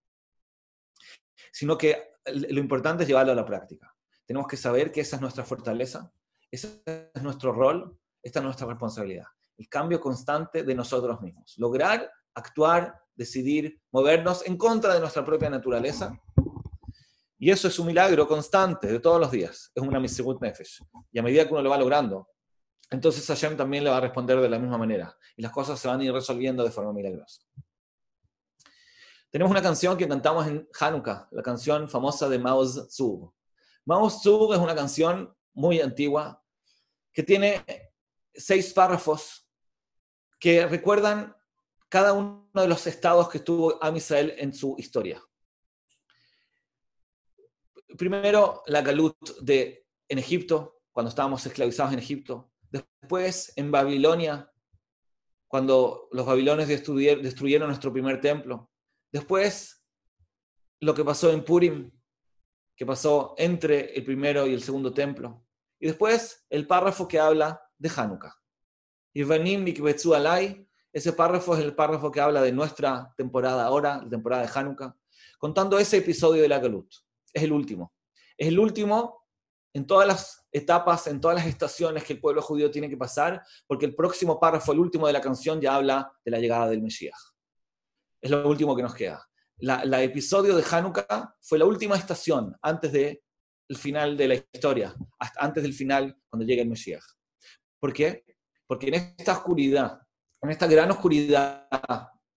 Sino 1.51 1.77
que 1.77 2.11
lo 2.25 2.59
importante 2.59 3.03
es 3.03 3.09
llevarlo 3.09 3.31
a 3.31 3.35
la 3.35 3.45
práctica. 3.45 3.92
Tenemos 4.25 4.47
que 4.47 4.57
saber 4.57 4.91
que 4.91 5.01
esa 5.01 5.17
es 5.17 5.21
nuestra 5.21 5.43
fortaleza, 5.43 6.11
ese 6.49 6.83
es 7.13 7.23
nuestro 7.23 7.51
rol, 7.51 7.97
esta 8.21 8.39
es 8.39 8.45
nuestra 8.45 8.67
responsabilidad. 8.67 9.25
El 9.57 9.67
cambio 9.67 9.99
constante 9.99 10.63
de 10.63 10.75
nosotros 10.75 11.21
mismos. 11.21 11.55
Lograr 11.57 12.09
actuar 12.33 13.03
decidir 13.15 13.81
movernos 13.91 14.45
en 14.45 14.57
contra 14.57 14.93
de 14.93 14.99
nuestra 14.99 15.23
propia 15.23 15.49
naturaleza. 15.49 16.17
Y 17.37 17.51
eso 17.51 17.67
es 17.67 17.77
un 17.77 17.87
milagro 17.87 18.27
constante 18.27 18.87
de 18.87 18.99
todos 18.99 19.19
los 19.19 19.31
días. 19.31 19.71
Es 19.75 19.83
una 19.83 19.99
Misibut 19.99 20.41
Nefesh. 20.41 20.81
Y 21.11 21.19
a 21.19 21.23
medida 21.23 21.45
que 21.45 21.53
uno 21.53 21.61
lo 21.61 21.69
va 21.69 21.77
logrando, 21.77 22.29
entonces 22.89 23.25
Hashem 23.27 23.57
también 23.57 23.83
le 23.83 23.89
va 23.89 23.97
a 23.97 24.01
responder 24.01 24.39
de 24.39 24.49
la 24.49 24.59
misma 24.59 24.77
manera. 24.77 25.15
Y 25.35 25.41
las 25.41 25.51
cosas 25.51 25.79
se 25.79 25.87
van 25.87 25.99
a 25.99 26.03
ir 26.03 26.13
resolviendo 26.13 26.63
de 26.63 26.71
forma 26.71 26.93
milagrosa. 26.93 27.41
Tenemos 29.29 29.51
una 29.51 29.61
canción 29.61 29.97
que 29.97 30.07
cantamos 30.07 30.47
en 30.47 30.67
Hanukkah, 30.79 31.27
la 31.31 31.41
canción 31.41 31.89
famosa 31.89 32.29
de 32.29 32.37
Mao 32.37 32.65
Zedong. 32.65 33.31
Mao 33.85 34.09
Zedong 34.09 34.53
es 34.53 34.59
una 34.59 34.75
canción 34.75 35.35
muy 35.53 35.79
antigua 35.81 36.41
que 37.11 37.23
tiene 37.23 37.63
seis 38.33 38.73
párrafos 38.73 39.47
que 40.39 40.65
recuerdan 40.65 41.35
cada 41.89 42.13
uno 42.13 42.49
de 42.53 42.67
los 42.67 42.87
estados 42.87 43.29
que 43.29 43.39
tuvo 43.39 43.81
Am 43.83 43.95
Israel 43.95 44.33
en 44.37 44.53
su 44.53 44.75
historia. 44.77 45.21
Primero, 47.97 48.63
la 48.65 48.81
Galut 48.81 49.15
de, 49.41 49.85
en 50.07 50.17
Egipto, 50.17 50.81
cuando 50.91 51.09
estábamos 51.09 51.45
esclavizados 51.45 51.93
en 51.93 51.99
Egipto. 51.99 52.51
Después, 52.71 53.53
en 53.55 53.71
Babilonia, 53.71 54.51
cuando 55.47 56.07
los 56.11 56.25
babilonios 56.25 56.67
destruyeron 56.67 57.67
nuestro 57.67 57.93
primer 57.93 58.19
templo. 58.19 58.71
Después, 59.11 59.85
lo 60.79 60.95
que 60.95 61.05
pasó 61.05 61.31
en 61.31 61.45
Purim, 61.45 61.91
que 62.75 62.85
pasó 62.85 63.35
entre 63.37 63.93
el 63.93 64.03
primero 64.03 64.47
y 64.47 64.53
el 64.53 64.61
segundo 64.61 64.93
templo. 64.93 65.45
Y 65.79 65.87
después, 65.87 66.45
el 66.49 66.67
párrafo 66.67 67.07
que 67.07 67.19
habla 67.19 67.61
de 67.77 67.91
Hanukkah. 67.95 68.35
Ivanim 69.13 69.65
alay, 70.15 70.67
ese 70.91 71.13
párrafo 71.13 71.55
es 71.55 71.63
el 71.63 71.75
párrafo 71.75 72.11
que 72.11 72.21
habla 72.21 72.41
de 72.41 72.51
nuestra 72.51 73.13
temporada 73.17 73.65
ahora, 73.65 74.01
la 74.03 74.09
temporada 74.09 74.43
de 74.43 74.51
Hanukkah, 74.53 74.95
contando 75.37 75.77
ese 75.77 75.97
episodio 75.97 76.41
de 76.41 76.47
la 76.47 76.59
Galut. 76.59 76.91
Es 77.31 77.43
el 77.43 77.51
último. 77.51 77.93
Es 78.37 78.47
el 78.47 78.59
último 78.59 79.23
en 79.73 79.87
todas 79.87 80.07
las 80.07 80.47
etapas, 80.51 81.07
en 81.07 81.19
todas 81.19 81.35
las 81.35 81.47
estaciones 81.47 82.03
que 82.03 82.13
el 82.13 82.21
pueblo 82.21 82.41
judío 82.41 82.69
tiene 82.69 82.89
que 82.89 82.97
pasar, 82.97 83.43
porque 83.67 83.85
el 83.85 83.95
próximo 83.95 84.39
párrafo, 84.39 84.71
el 84.71 84.79
último 84.79 85.07
de 85.07 85.13
la 85.13 85.21
canción, 85.21 85.59
ya 85.59 85.75
habla 85.75 86.13
de 86.23 86.31
la 86.31 86.39
llegada 86.39 86.69
del 86.69 86.81
Mesías. 86.81 87.33
Es 88.21 88.29
lo 88.29 88.47
último 88.47 88.75
que 88.75 88.83
nos 88.83 88.93
queda. 88.93 89.27
La, 89.65 90.03
episodio 90.03 90.57
de 90.57 90.63
Hanukkah 90.69 91.37
fue 91.39 91.57
la 91.57 91.63
última 91.63 91.95
estación 91.95 92.53
antes 92.61 92.91
del 92.91 93.21
final 93.77 94.17
de 94.17 94.27
la 94.27 94.33
historia, 94.33 94.93
hasta 95.17 95.41
antes 95.41 95.63
del 95.63 95.73
final 95.73 96.17
cuando 96.29 96.45
llegue 96.45 96.63
el 96.63 96.67
Mesías. 96.67 97.17
¿Por 97.79 97.93
qué? 97.93 98.25
Porque 98.67 98.89
en 98.89 98.95
esta 98.95 99.31
oscuridad, 99.31 100.01
en 100.41 100.49
esta 100.49 100.67
gran 100.67 100.91
oscuridad 100.91 101.69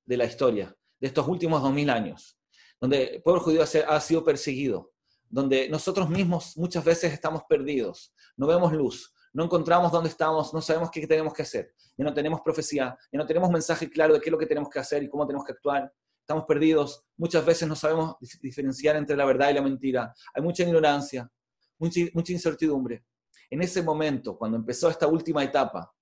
de 0.05 0.17
la 0.17 0.25
historia, 0.25 0.73
de 1.01 1.09
estos 1.09 1.27
últimos 1.27 1.61
dos 1.61 1.73
mil 1.73 1.91
años, 1.91 2.39
donde 2.81 3.17
el 3.17 3.23
pueblo 3.25 3.43
judío 3.43 3.65
ha 3.65 4.01
sido 4.01 4.25
perseguido, 4.25 4.93
donde 5.29 5.69
nosotros 5.69 6.09
mismos 6.09 6.57
muchas 6.57 6.85
veces 6.85 7.13
estamos 7.13 7.43
perdidos, 7.49 8.15
no 8.37 8.47
vemos 8.47 8.73
luz, 8.73 9.13
no 9.33 9.43
encontramos 9.43 9.91
dónde 9.91 10.11
estamos, 10.11 10.55
no 10.55 10.63
sabemos 10.63 10.93
qué 10.93 11.05
tenemos 11.09 11.35
que 11.35 11.43
hacer, 11.43 11.75
ya 11.97 12.05
no 12.05 12.15
tenemos 12.15 12.41
profecía, 12.43 12.97
ya 13.11 13.19
no 13.19 13.27
tenemos 13.27 13.51
mensaje 13.51 13.91
claro 13.91 14.15
de 14.15 14.21
qué 14.21 14.29
es 14.29 14.33
lo 14.33 14.39
que 14.39 14.47
tenemos 14.47 14.71
que 14.71 14.79
hacer 14.79 15.03
y 15.03 15.09
cómo 15.09 15.27
tenemos 15.27 15.45
que 15.45 15.55
actuar, 15.55 15.93
estamos 16.27 16.45
perdidos, 16.45 17.05
muchas 17.17 17.47
veces 17.47 17.69
no 17.69 17.77
sabemos 17.77 18.17
diferenciar 18.43 18.97
entre 18.97 19.17
la 19.17 19.25
verdad 19.25 19.49
y 19.51 19.55
la 19.55 19.63
mentira, 19.63 20.13
hay 20.35 20.43
mucha 20.43 20.65
ignorancia, 20.65 21.31
mucha, 21.79 22.33
incertidumbre. 22.33 23.05
En 23.49 23.63
ese 23.63 23.81
momento, 23.81 24.37
cuando 24.37 24.57
empezó 24.57 24.91
esta 24.91 25.07
última 25.07 25.45
etapa, 25.45 25.95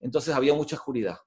entonces 0.00 0.34
había 0.34 0.54
mucha 0.54 0.76
oscuridad. 0.76 1.18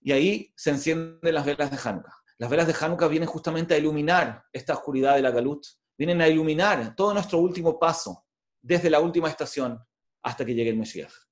Y 0.00 0.12
ahí 0.12 0.50
se 0.56 0.70
encienden 0.70 1.34
las 1.34 1.44
velas 1.44 1.70
de 1.70 1.76
Hanukkah. 1.76 2.16
Las 2.38 2.48
velas 2.48 2.66
de 2.66 2.74
Hanukkah 2.80 3.08
vienen 3.08 3.28
justamente 3.28 3.74
a 3.74 3.78
iluminar 3.78 4.42
esta 4.50 4.72
oscuridad 4.72 5.16
de 5.16 5.20
la 5.20 5.30
Galut, 5.30 5.62
vienen 5.98 6.22
a 6.22 6.28
iluminar 6.28 6.94
todo 6.96 7.12
nuestro 7.12 7.38
último 7.38 7.78
paso, 7.78 8.24
desde 8.62 8.88
la 8.88 9.00
última 9.00 9.28
estación 9.28 9.78
hasta 10.22 10.46
que 10.46 10.54
llegue 10.54 10.70
el 10.70 10.78
Mesías. 10.78 11.28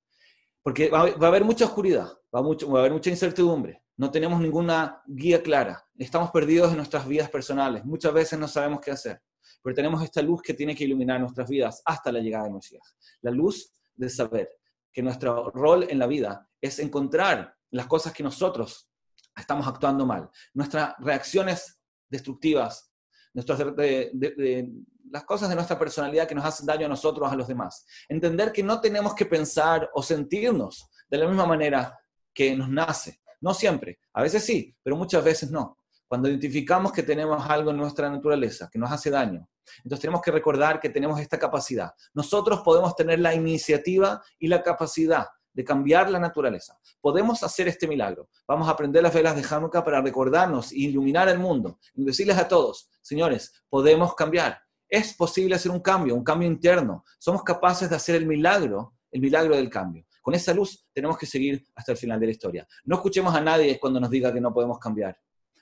Porque 0.61 0.89
va, 0.89 1.05
a 1.05 1.27
haber 1.27 1.43
mucha 1.43 1.65
oscuridad, 1.65 2.13
va 2.31 2.41
a 2.41 2.79
haber 2.79 2.91
mucha 2.91 3.09
incertidumbre, 3.09 3.81
no 3.99 4.09
tenemos 4.09 4.39
ninguna 4.39 5.03
guía 5.05 5.43
clara, 5.43 5.85
estamos 5.97 6.31
perdidos 6.31 6.71
en 6.71 6.77
nuestras 6.77 7.05
vidas 7.05 7.29
personales, 7.29 7.83
muchas 7.83 8.13
veces 8.13 8.39
no 8.39 8.47
sabemos 8.47 8.79
qué 8.79 8.91
hacer, 8.91 9.21
pero 9.61 9.75
tenemos 9.75 10.01
esta 10.01 10.21
luz 10.21 10.41
que 10.41 10.53
tiene 10.53 10.73
que 10.73 10.85
iluminar 10.85 11.19
nuestras 11.19 11.49
vidas 11.49 11.81
hasta 11.83 12.09
la 12.09 12.21
llegada 12.21 12.45
del 12.45 12.53
Mesías. 12.53 12.95
La 13.19 13.29
luz 13.29 13.73
de 13.93 14.09
saber 14.09 14.49
que 14.93 15.03
nuestro 15.03 15.51
rol 15.51 15.85
en 15.89 15.99
la 15.99 16.07
vida 16.07 16.47
es 16.61 16.79
encontrar 16.79 17.53
las 17.71 17.87
cosas 17.87 18.13
que 18.13 18.23
nosotros 18.23 18.89
estamos 19.35 19.67
actuando 19.67 20.05
mal, 20.05 20.29
nuestras 20.53 20.95
reacciones 20.99 21.81
destructivas, 22.07 22.93
nuestras, 23.33 23.59
las 23.59 25.25
cosas 25.25 25.49
de 25.49 25.55
nuestra 25.55 25.77
personalidad 25.77 26.25
que 26.25 26.35
nos 26.35 26.45
hacen 26.45 26.65
daño 26.65 26.85
a 26.85 26.89
nosotros, 26.89 27.29
a 27.29 27.35
los 27.35 27.49
demás. 27.49 27.85
Entender 28.07 28.53
que 28.53 28.63
no 28.63 28.79
tenemos 28.79 29.13
que 29.13 29.25
pensar 29.25 29.89
o 29.93 30.01
sentirnos 30.01 30.89
de 31.09 31.17
la 31.17 31.27
misma 31.27 31.45
manera 31.45 31.99
que 32.33 32.55
nos 32.55 32.69
nace. 32.69 33.19
No 33.41 33.53
siempre, 33.53 33.99
a 34.13 34.21
veces 34.21 34.43
sí, 34.43 34.75
pero 34.83 34.95
muchas 34.95 35.23
veces 35.23 35.51
no. 35.51 35.77
Cuando 36.07 36.27
identificamos 36.27 36.91
que 36.91 37.03
tenemos 37.03 37.47
algo 37.49 37.71
en 37.71 37.77
nuestra 37.77 38.09
naturaleza 38.09 38.69
que 38.71 38.79
nos 38.79 38.91
hace 38.91 39.09
daño, 39.09 39.47
entonces 39.83 40.01
tenemos 40.01 40.21
que 40.21 40.31
recordar 40.31 40.79
que 40.79 40.89
tenemos 40.89 41.19
esta 41.19 41.37
capacidad. 41.37 41.91
Nosotros 42.13 42.61
podemos 42.61 42.95
tener 42.95 43.19
la 43.19 43.33
iniciativa 43.33 44.21
y 44.39 44.47
la 44.47 44.63
capacidad 44.63 45.27
de 45.53 45.63
cambiar 45.63 46.09
la 46.09 46.19
naturaleza. 46.19 46.77
Podemos 47.01 47.43
hacer 47.43 47.67
este 47.67 47.87
milagro. 47.87 48.29
Vamos 48.47 48.67
a 48.67 48.71
aprender 48.71 49.03
las 49.03 49.13
velas 49.13 49.35
de 49.35 49.55
Hanukkah 49.55 49.83
para 49.83 50.01
recordarnos 50.01 50.71
e 50.71 50.79
iluminar 50.79 51.29
el 51.29 51.39
mundo 51.39 51.79
y 51.93 52.03
decirles 52.03 52.37
a 52.37 52.47
todos, 52.47 52.89
señores, 53.01 53.63
podemos 53.69 54.15
cambiar. 54.15 54.59
es 54.91 55.13
posible 55.13 55.53
hacer 55.53 55.71
un 55.71 55.81
cambio, 55.81 56.15
un 56.15 56.23
cambio 56.23 56.47
interno. 56.47 57.03
Somos 57.19 57.43
capaces 57.43 57.89
de 57.91 57.95
hacer 57.95 58.15
el 58.15 58.25
milagro, 58.25 58.95
el 59.11 59.21
milagro 59.21 59.55
del 59.55 59.69
cambio. 59.69 60.03
Con 60.21 60.33
esa 60.33 60.53
luz 60.53 60.87
tenemos 60.93 61.17
que 61.17 61.25
seguir 61.25 61.65
hasta 61.75 61.91
el 61.91 61.97
final 61.97 62.19
de 62.19 62.25
la 62.27 62.31
historia. 62.31 62.67
No 62.85 62.97
escuchemos 62.97 63.33
a 63.33 63.41
nadie 63.41 63.79
cuando 63.79 63.99
nos 63.99 64.09
diga 64.09 64.33
que 64.33 64.41
no 64.41 64.53
podemos 64.53 64.79
cambiar. 64.79 65.17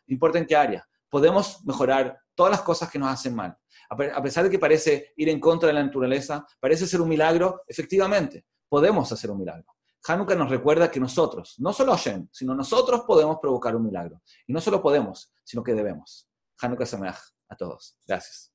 No 0.08 0.14
importa 0.14 0.40
en 0.40 0.46
qué 0.46 0.56
área. 0.56 0.88
Podemos 1.10 1.64
mejorar 1.66 2.20
todas 2.36 2.52
las 2.52 2.62
cosas 2.62 2.90
que 2.90 3.00
nos 3.00 3.10
hacen 3.10 3.36
mal. 3.36 3.58
A 3.90 4.22
pesar 4.22 4.44
de 4.44 4.50
que 4.50 4.60
parece 4.60 5.14
ir 5.16 5.30
en 5.30 5.40
contra 5.40 5.68
de 5.68 5.74
la 5.74 5.84
naturaleza, 5.84 6.46
parece 6.60 6.86
ser 6.86 7.00
un 7.00 7.08
milagro, 7.08 7.62
efectivamente, 7.68 8.46
podemos 8.68 9.12
hacer 9.12 9.32
un 9.32 9.40
milagro. 9.40 9.66
Hanukkah 10.06 10.36
nos 10.36 10.50
recuerda 10.50 10.90
que 10.92 11.00
nosotros, 11.00 11.56
no 11.60 11.74
solo 11.74 11.92
Hashem, 11.94 12.28
sino 12.32 12.54
nosotros 12.54 13.02
podemos 13.06 13.38
provocar 13.42 13.76
un 13.76 13.84
milagro. 13.84 14.22
Y 14.46 14.54
no 14.54 14.62
solo 14.62 14.82
podemos, 14.82 15.34
sino 15.44 15.64
que 15.64 15.74
debemos. 15.74 16.30
Hanukkah 16.62 16.86
Sameach 16.86 17.18
a 17.50 17.56
todos. 17.56 17.98
Gracias. 18.06 18.54